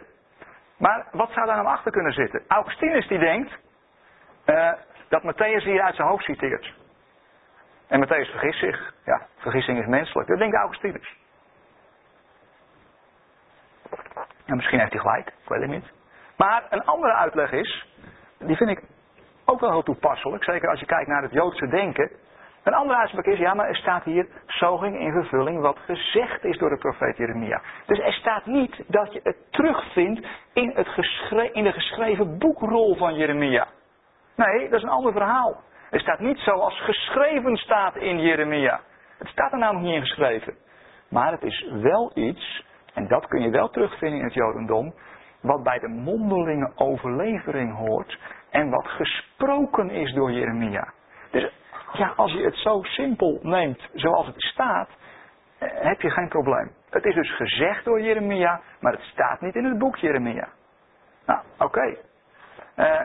[0.79, 2.43] Maar wat zou daar nou achter kunnen zitten?
[2.49, 3.59] Augustinus die denkt
[4.47, 4.73] uh,
[5.09, 6.75] dat Matthäus hier uit zijn hoofd citeert.
[7.89, 8.95] En Matthäus vergist zich.
[9.05, 10.29] Ja, vergissing is menselijk.
[10.29, 11.17] Dat denkt Augustinus.
[14.45, 15.93] Ja, misschien heeft hij gelijk, ik weet het niet.
[16.37, 17.87] Maar een andere uitleg is,
[18.39, 18.83] die vind ik
[19.45, 22.11] ook wel heel toepasselijk, zeker als je kijkt naar het Joodse denken.
[22.63, 26.45] Een andere uitspraak is, ja, maar er staat hier, zo ging in vervulling wat gezegd
[26.45, 27.61] is door de profeet Jeremia.
[27.87, 33.15] Dus er staat niet dat je het terugvindt in, het in de geschreven boekrol van
[33.15, 33.67] Jeremia.
[34.35, 35.63] Nee, dat is een ander verhaal.
[35.91, 38.81] Er staat niet zoals geschreven staat in Jeremia.
[39.19, 40.57] Het staat er namelijk niet in geschreven.
[41.09, 42.65] Maar het is wel iets,
[42.95, 44.95] en dat kun je wel terugvinden in het Jodendom,
[45.41, 48.19] wat bij de mondelinge overlevering hoort
[48.51, 50.93] en wat gesproken is door Jeremia.
[51.31, 51.53] Dus
[51.93, 54.89] ja, als je het zo simpel neemt zoals het staat,
[55.59, 56.71] eh, heb je geen probleem.
[56.91, 60.49] Het is dus gezegd door Jeremia, maar het staat niet in het boek Jeremia.
[61.27, 61.97] Nou, oké.
[62.75, 63.01] Eh,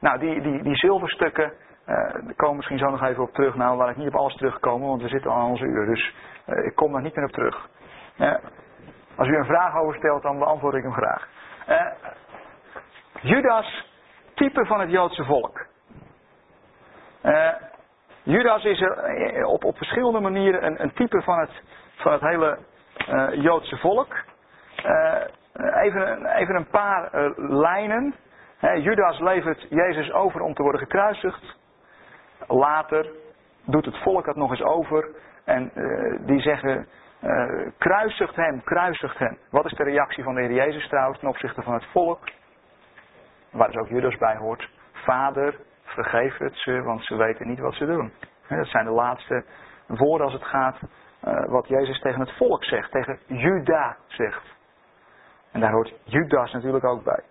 [0.00, 1.52] nou, die, die, die zilverstukken,
[1.86, 3.54] uh, daar komen misschien zo nog even op terug.
[3.54, 5.86] Nou, laat ik niet op alles terugkomen, want we zitten al aan onze uur.
[5.86, 6.14] Dus
[6.46, 7.68] ik kom daar niet meer op terug.
[9.16, 11.28] als u een vraag over stelt, dan beantwoord ik hem graag.
[13.20, 13.86] Judas,
[14.34, 15.66] type van het Joodse volk.
[18.22, 18.84] Judas is
[19.44, 21.62] op, op verschillende manieren een, een type van het,
[21.94, 22.58] van het hele
[23.32, 24.14] Joodse volk.
[25.74, 28.14] Even, even een paar lijnen.
[28.60, 31.60] Judas levert Jezus over om te worden gekruisigd.
[32.48, 33.10] Later
[33.64, 35.08] doet het volk dat nog eens over.
[35.44, 35.72] En
[36.26, 36.86] die zeggen,
[37.78, 39.38] kruisigt hem, kruisigt hem.
[39.50, 42.20] Wat is de reactie van de Heer Jezus trouwens ten opzichte van het volk?
[43.50, 44.70] Waar dus ook Judas bij hoort.
[44.92, 48.12] Vader, vergeef het ze, want ze weten niet wat ze doen.
[48.48, 49.44] Dat zijn de laatste
[49.86, 50.78] woorden als het gaat
[51.24, 54.42] uh, wat Jezus tegen het volk zegt, tegen Juda zegt.
[55.52, 57.22] En daar hoort Judas natuurlijk ook bij.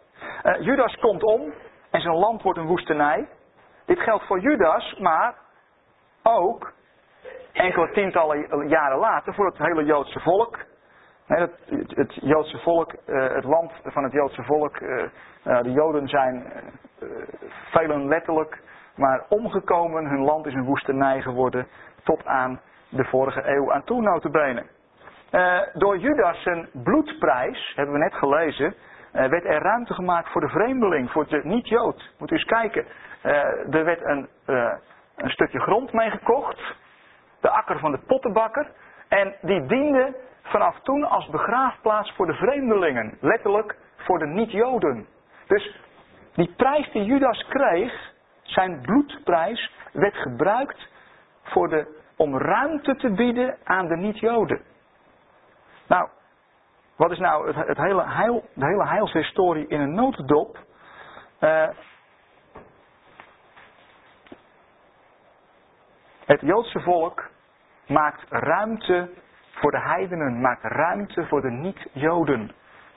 [0.60, 1.54] Judas komt om
[1.92, 3.28] en zijn land wordt een woestenij.
[3.92, 5.34] Dit geldt voor Judas, maar
[6.24, 6.72] ook
[7.52, 10.58] enkele tientallen jaren later voor het hele Joodse volk.
[11.26, 11.52] het,
[11.88, 14.80] het, Joodse volk, uh, het land van het Joodse volk,
[15.44, 16.46] de Joden zijn
[17.72, 18.62] velen letterlijk
[18.96, 20.06] maar omgekomen.
[20.06, 21.68] Hun land is een woestenij geworden
[22.04, 24.66] tot aan de vorige eeuw aan toe notabene.
[25.74, 28.76] Door Judas zijn bloedprijs, hebben we net gelezen,
[29.12, 32.12] werd er ruimte gemaakt voor de vreemdeling, voor de niet-Jood.
[32.18, 32.86] Moet u eens kijken.
[33.24, 33.34] Uh,
[33.76, 34.30] er werd een,
[35.16, 36.76] een stukje grond meegekocht,
[37.40, 38.72] de akker van de pottenbakker,
[39.08, 45.08] en die diende vanaf toen als begraafplaats voor de vreemdelingen, letterlijk voor de niet-Joden.
[45.48, 45.80] Dus
[46.34, 50.90] die prijs die Judas kreeg, zijn bloedprijs, werd gebruikt
[51.44, 54.62] voor de om ruimte te bieden aan de niet-Joden.
[55.88, 56.10] Nou,
[56.96, 60.58] wat is nou het, het, hele heil, de hele heilshistorie in een notendop?
[61.40, 61.68] Uh,
[66.32, 67.30] het Joodse volk
[67.88, 69.10] maakt ruimte
[69.52, 72.52] voor de heidenen, maakt ruimte voor de niet-Joden.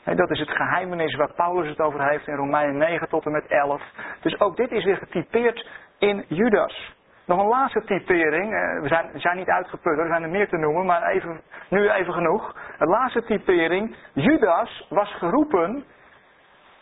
[0.05, 3.47] Dat is het geheimenis waar Paulus het over heeft in Romeinen 9 tot en met
[3.47, 3.83] 11.
[4.21, 5.69] Dus ook dit is weer getypeerd
[5.99, 6.95] in Judas.
[7.27, 8.55] Nog een laatste typering.
[8.55, 11.91] Eh, we zijn, zijn niet uitgeput, er zijn er meer te noemen, maar even, nu
[11.91, 12.57] even genoeg.
[12.79, 13.97] Een laatste typering.
[14.13, 15.85] Judas was geroepen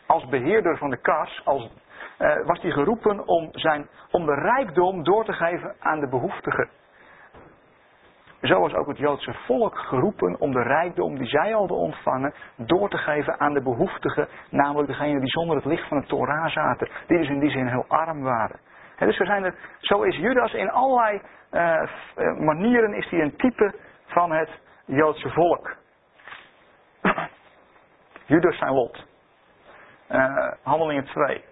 [0.07, 1.71] als beheerder van de kas, als,
[2.23, 6.69] uh, was hij geroepen om, zijn, om de rijkdom door te geven aan de behoeftigen.
[8.43, 12.89] Zo was ook het Joodse volk geroepen om de rijkdom die zij hadden ontvangen door
[12.89, 16.89] te geven aan de behoeftigen, namelijk degenen die zonder het licht van het Torah zaten,
[17.07, 18.61] die dus in die zin heel arm waren
[19.07, 21.21] dus we zijn er, zo is Judas in allerlei
[21.53, 21.83] uh,
[22.39, 23.75] manieren is hij een type
[24.07, 24.51] van het
[24.85, 25.77] Joodse volk.
[28.27, 29.07] Judas zijn lot.
[30.63, 31.45] Handelingen 2.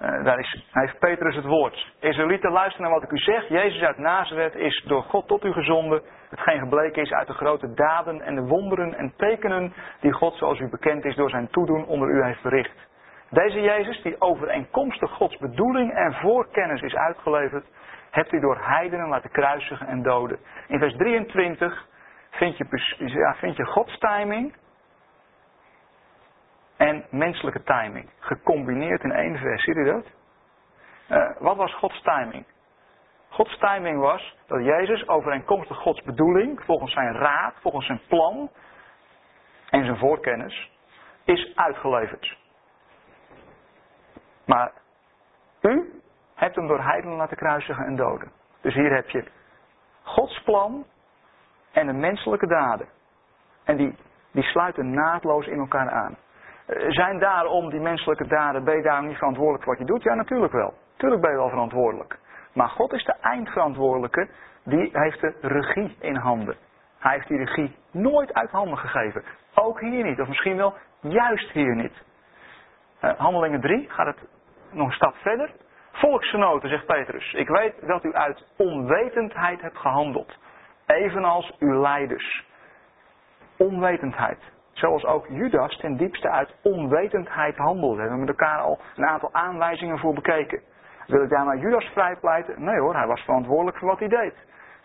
[0.00, 1.92] Uh, daar is, heeft Petrus het woord.
[2.00, 3.48] Israëlieten, luister naar wat ik u zeg.
[3.48, 6.02] Jezus uit Nazareth is door God tot u gezonden.
[6.30, 10.58] Hetgeen gebleken is uit de grote daden en de wonderen en tekenen die God, zoals
[10.58, 12.88] u bekend is, door zijn toedoen onder u heeft verricht.
[13.30, 17.66] Deze Jezus, die overeenkomstig Gods bedoeling en voorkennis is uitgeleverd,
[18.10, 20.38] hebt u door heidenen laten kruisigen en doden.
[20.68, 21.86] In vers 23
[22.30, 22.66] vind je,
[22.98, 24.54] ja, vind je Gods timing
[26.76, 28.10] en menselijke timing.
[28.18, 29.62] Gecombineerd in één vers.
[29.62, 30.06] Ziet u dat?
[31.10, 32.46] Uh, wat was Gods timing?
[33.28, 38.50] Gods timing was dat Jezus overeenkomstig Gods bedoeling, volgens zijn raad, volgens zijn plan
[39.70, 40.70] en zijn voorkennis,
[41.24, 42.36] is uitgeleverd.
[44.44, 44.72] Maar
[45.60, 46.00] u
[46.34, 48.32] hebt hem door heidenen laten kruisigen en doden.
[48.60, 49.24] Dus hier heb je
[50.02, 50.86] Gods plan
[51.72, 52.88] en de menselijke daden.
[53.64, 53.96] En die,
[54.32, 56.16] die sluiten naadloos in elkaar aan.
[56.66, 60.02] Eh, zijn daarom die menselijke daden, ben je daarom niet verantwoordelijk voor wat je doet?
[60.02, 60.74] Ja, natuurlijk wel.
[60.96, 62.18] Tuurlijk ben je wel verantwoordelijk.
[62.52, 64.28] Maar God is de eindverantwoordelijke,
[64.64, 66.56] die heeft de regie in handen.
[66.98, 69.22] Hij heeft die regie nooit uit handen gegeven.
[69.54, 72.04] Ook hier niet, of misschien wel juist hier niet.
[73.02, 74.28] Uh, handelingen 3 gaat het
[74.70, 75.50] nog een stap verder.
[75.92, 80.38] Volksgenoten, zegt Petrus, ik weet dat u uit onwetendheid hebt gehandeld.
[80.86, 82.44] Evenals uw leiders.
[83.56, 84.38] Onwetendheid.
[84.76, 87.94] Zoals ook Judas ten diepste uit onwetendheid handelde.
[87.94, 90.60] We hebben met elkaar al een aantal aanwijzingen voor bekeken.
[91.06, 92.64] Wil ik daar Judas vrijpleiten?
[92.64, 94.34] Nee hoor, hij was verantwoordelijk voor wat hij deed.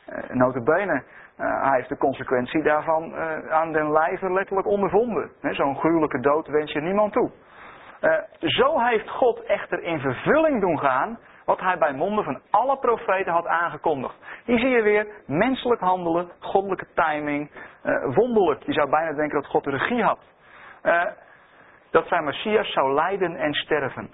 [0.10, 5.32] Uh, notabene, uh, hij heeft de consequentie daarvan uh, aan den lijve letterlijk ondervonden.
[5.42, 7.32] Zo'n gruwelijke dood wens je niemand toe.
[8.02, 12.78] Eh, zo heeft God echter in vervulling doen gaan wat hij bij monden van alle
[12.78, 14.16] profeten had aangekondigd.
[14.46, 17.52] Hier zie je weer menselijk handelen, goddelijke timing,
[17.84, 18.64] uh, wonderlijk.
[18.64, 20.20] Je zou bijna denken dat God de regie had.
[20.84, 21.04] Uh,
[21.92, 24.10] dat zijn Messias zou lijden en sterven.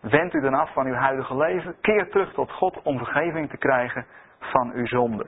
[0.00, 3.56] Wend u dan af van uw huidige leven, keer terug tot God om vergeving te
[3.56, 4.06] krijgen
[4.38, 5.26] van uw zonde.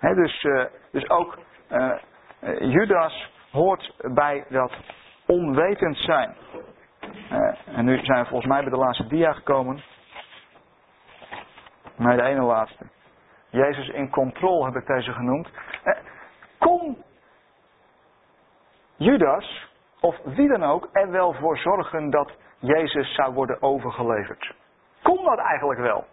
[0.00, 1.38] dus, uh, dus ook
[2.58, 4.72] Judas hoort bij dat
[5.26, 6.34] onwetend zijn.
[7.66, 9.82] en nu zijn we volgens mij bij de laatste dia gekomen.
[11.96, 12.84] Maar de ene laatste.
[13.48, 15.50] Jezus in controle heb ik deze genoemd.
[15.84, 15.96] Eh,
[16.58, 17.04] kon
[18.96, 19.68] Judas,
[20.00, 24.54] of wie dan ook, er wel voor zorgen dat Jezus zou worden overgeleverd?
[25.02, 26.04] Kon dat eigenlijk wel?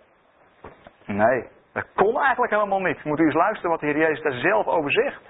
[1.06, 3.04] Nee, dat kon eigenlijk helemaal niet.
[3.04, 5.22] Moet u eens luisteren wat de Heer Jezus daar zelf over zegt.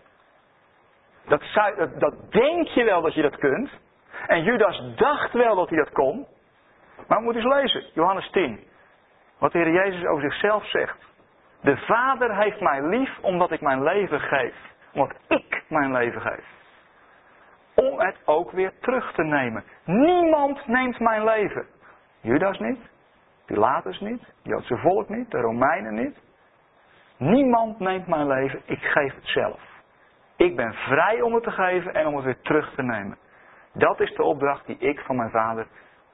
[1.26, 1.42] Dat,
[1.78, 3.70] dat, dat denk je wel dat je dat kunt.
[4.28, 6.28] En Judas dacht wel dat hij dat kon.
[7.08, 8.70] Maar moet eens lezen, Johannes 10.
[9.42, 10.98] Wat de Heer Jezus over zichzelf zegt.
[11.62, 14.56] De Vader heeft mij lief omdat ik mijn leven geef.
[14.94, 16.46] Omdat ik mijn leven geef.
[17.76, 19.64] Om het ook weer terug te nemen.
[19.86, 21.66] Niemand neemt mijn leven.
[22.20, 22.80] Judas niet.
[23.46, 24.20] Pilatus niet.
[24.20, 25.32] Het Joodse volk niet.
[25.32, 26.20] De Romeinen niet.
[27.18, 28.62] Niemand neemt mijn leven.
[28.66, 29.60] Ik geef het zelf.
[30.36, 33.18] Ik ben vrij om het te geven en om het weer terug te nemen.
[33.74, 35.68] Dat is de opdracht die ik van mijn vader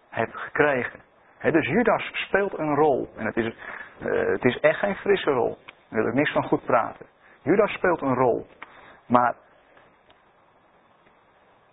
[0.10, 1.06] heb gekregen
[1.41, 3.09] dus Judas speelt een rol.
[3.15, 5.57] En het is, uh, het is echt geen frisse rol.
[5.89, 7.05] Daar wil ik niks van goed praten.
[7.41, 8.47] Judas speelt een rol.
[9.05, 9.35] Maar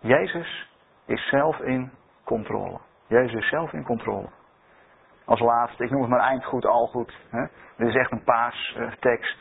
[0.01, 0.71] Jezus
[1.07, 1.93] is zelf in
[2.25, 2.79] controle.
[3.07, 4.29] Jezus is zelf in controle.
[5.25, 7.19] Als laatste, ik noem het maar eindgoed, al goed.
[7.77, 9.39] Dit is echt een paas tekst.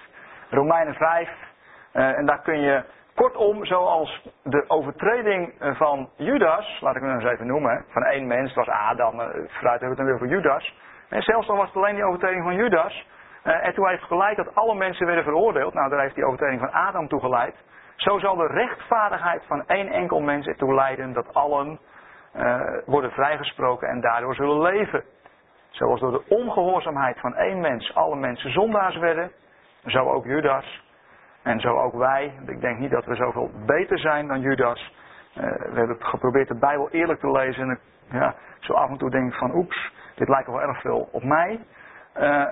[0.49, 1.29] Romeinen 5.
[1.29, 2.83] Uh, eh, en daar kun je
[3.15, 8.27] Kortom, zoals de overtreding eh, van Judas, laat ik hem eens even noemen, van één
[8.27, 10.75] mens, was Adam, uh, vooruit hebben we het dan weer voor Judas.
[11.09, 13.07] En zelfs dan was het alleen die overtreding van Judas.
[13.43, 15.73] Uh, en toen heeft geleid dat alle mensen werden veroordeeld.
[15.73, 17.55] Nou, daar heeft die overtreding van Adam toe geleid.
[17.95, 21.79] Zo zal de rechtvaardigheid van één enkel mens ertoe leiden dat allen
[22.85, 25.03] worden vrijgesproken en daardoor zullen leven.
[25.69, 29.31] Zoals door de ongehoorzaamheid van één mens alle mensen zondaars werden,
[29.85, 30.82] zo ook Judas.
[31.43, 32.33] En zo ook wij.
[32.45, 34.93] Ik denk niet dat we zoveel beter zijn dan Judas.
[35.37, 37.69] Uh, we hebben geprobeerd de Bijbel eerlijk te lezen.
[37.69, 37.79] En
[38.19, 41.23] ja, zo af en toe denk ik van oeps, dit lijkt wel erg veel op
[41.23, 41.59] mij.
[42.17, 42.45] Uh,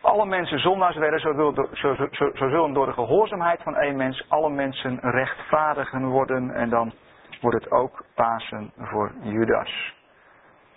[0.00, 1.32] alle mensen zondaars werden, zo,
[1.72, 6.50] zo, zo, zo, zullen door de gehoorzaamheid van één mens alle mensen rechtvaardigen worden.
[6.50, 6.92] En dan
[7.40, 9.94] wordt het ook Pasen voor Judas.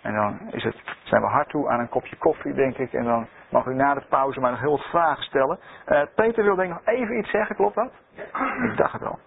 [0.06, 2.92] En dan is het, zijn we hard toe aan een kopje koffie, denk ik.
[2.92, 5.58] En dan mag u na de pauze maar nog heel wat vragen stellen.
[5.84, 7.92] Eh, Peter wil denk ik nog even iets zeggen, klopt dat?
[8.70, 9.18] Ik dacht het wel.